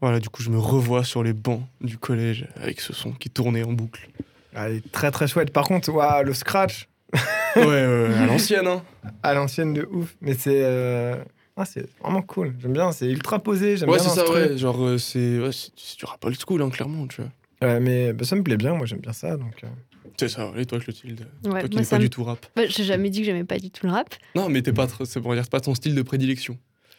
Voilà, 0.00 0.20
du 0.20 0.28
coup, 0.28 0.42
je 0.42 0.50
me 0.50 0.58
revois 0.58 1.04
sur 1.04 1.22
les 1.22 1.32
bancs 1.32 1.62
du 1.80 1.96
collège 1.96 2.46
avec 2.60 2.80
ce 2.80 2.92
son 2.92 3.12
qui 3.12 3.30
tournait 3.30 3.62
en 3.62 3.72
boucle. 3.72 4.08
Ah, 4.54 4.66
très 4.92 5.10
très 5.10 5.26
chouette. 5.26 5.52
Par 5.52 5.66
contre, 5.66 5.90
le 6.22 6.34
scratch. 6.34 6.88
ouais, 7.56 7.64
ouais, 7.64 8.14
à 8.16 8.26
l'ancienne, 8.26 8.66
hein. 8.66 8.82
À 9.22 9.34
l'ancienne 9.34 9.74
de 9.74 9.88
ouf. 9.90 10.16
Mais 10.20 10.34
c'est. 10.34 10.62
Euh, 10.64 11.16
ah, 11.56 11.64
c'est 11.64 11.86
vraiment 12.00 12.22
cool. 12.22 12.54
J'aime 12.60 12.72
bien, 12.72 12.92
c'est 12.92 13.06
ultra 13.06 13.38
posé. 13.40 13.76
J'aime 13.76 13.88
ouais, 13.90 13.98
c'est 13.98 14.08
ça, 14.10 14.30
ouais. 14.30 14.56
Genre, 14.56 14.80
euh, 14.84 14.98
c'est 14.98 15.38
ouais, 15.40 15.50
du 15.50 16.04
rap 16.04 16.24
old 16.24 16.36
school, 16.40 16.62
hein, 16.62 16.70
clairement, 16.70 17.06
tu 17.06 17.22
vois. 17.22 17.30
Ouais, 17.68 17.80
mais 17.80 18.12
bah, 18.12 18.24
ça 18.24 18.36
me 18.36 18.42
plaît 18.42 18.56
bien, 18.56 18.74
moi 18.74 18.86
j'aime 18.86 19.00
bien 19.00 19.12
ça. 19.12 19.36
donc. 19.36 19.64
Euh. 19.64 19.68
C'est 20.16 20.28
ça, 20.28 20.50
et 20.56 20.66
toi 20.66 20.80
Clotilde? 20.80 21.26
Ouais, 21.44 21.60
Toi 21.60 21.68
qui 21.68 21.76
n'es 21.76 21.84
pas 21.84 21.98
du 21.98 22.10
tout 22.10 22.24
rap? 22.24 22.44
Bah, 22.56 22.62
j'ai 22.66 22.82
jamais 22.82 23.08
dit 23.08 23.20
que 23.20 23.26
j'aimais 23.26 23.44
pas 23.44 23.58
du 23.58 23.70
tout 23.70 23.86
le 23.86 23.92
rap. 23.92 24.12
Non, 24.34 24.48
mais 24.48 24.62
t'es 24.62 24.72
pas, 24.72 24.88
c'est 25.04 25.20
pour 25.20 25.32
dire, 25.34 25.48
pas 25.48 25.60
ton 25.60 25.76
style 25.76 25.94
de 25.94 26.02
prédilection. 26.02 26.58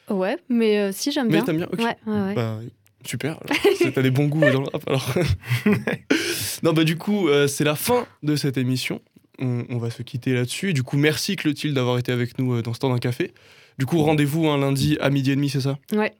Ouais, 0.09 0.37
mais 0.47 0.79
euh, 0.79 0.91
si 0.93 1.11
j'aime 1.11 1.27
bien. 1.27 1.39
Mais 1.39 1.45
t'aimes 1.45 1.57
bien 1.57 1.67
Ok. 1.71 1.79
Ouais, 1.79 1.97
ouais, 2.07 2.33
Bah, 2.33 2.59
super, 3.05 3.39
t'as 3.93 4.01
des 4.01 4.11
bons 4.11 4.27
goûts 4.27 4.39
dans 4.39 4.61
le 4.61 4.67
rap 4.71 4.83
alors. 4.87 5.13
non, 6.63 6.71
bah 6.73 6.83
du 6.85 6.97
coup, 6.97 7.27
euh, 7.27 7.47
c'est 7.47 7.63
la 7.65 7.75
fin 7.75 8.07
de 8.23 8.35
cette 8.37 8.57
émission. 8.57 9.01
On, 9.39 9.65
on 9.69 9.77
va 9.77 9.89
se 9.89 10.03
quitter 10.03 10.33
là-dessus. 10.33 10.73
Du 10.73 10.83
coup, 10.83 10.97
merci 10.97 11.35
Clotilde 11.35 11.73
d'avoir 11.73 11.97
été 11.97 12.11
avec 12.11 12.37
nous 12.39 12.61
dans 12.61 12.73
ce 12.73 12.79
temps 12.79 12.89
d'un 12.89 12.99
café. 12.99 13.33
Du 13.77 13.85
coup, 13.85 14.01
rendez-vous 14.01 14.47
un 14.47 14.57
lundi 14.57 14.97
à 14.99 15.09
midi 15.09 15.31
et 15.31 15.35
demi, 15.35 15.49
c'est 15.49 15.61
ça? 15.61 15.77
Ouais. 15.93 16.13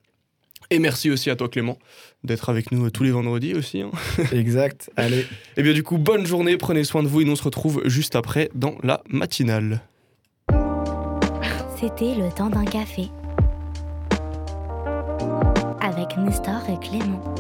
Et 0.72 0.80
merci 0.80 1.10
aussi 1.10 1.30
à 1.30 1.36
toi 1.36 1.50
Clément 1.50 1.78
d'être 2.24 2.50
avec 2.50 2.72
nous 2.72 2.90
tous 2.92 3.04
les 3.04 3.12
vendredis 3.12 3.56
aussi. 3.56 3.82
Hein. 3.82 3.92
exact, 4.32 4.92
allez. 4.98 5.20
Et 5.22 5.28
eh 5.58 5.64
bien 5.64 5.74
du 5.74 5.84
coup, 5.84 5.98
bonne 5.98 6.26
journée, 6.26 6.58
prenez 6.58 6.84
soin 6.84 7.02
de 7.02 7.08
vous 7.08 7.22
et 7.22 7.26
nous 7.26 7.32
on 7.32 7.36
se 7.36 7.44
retrouve 7.44 7.82
juste 7.86 8.16
après 8.16 8.50
dans 8.54 8.76
la 8.84 9.02
matinale. 9.10 9.82
C'était 11.80 12.14
le 12.16 12.30
temps 12.36 12.50
d'un 12.50 12.66
café 12.66 13.10
avec 15.82 16.18
Nestor 16.18 16.62
et 16.70 16.80
Clément. 16.86 17.36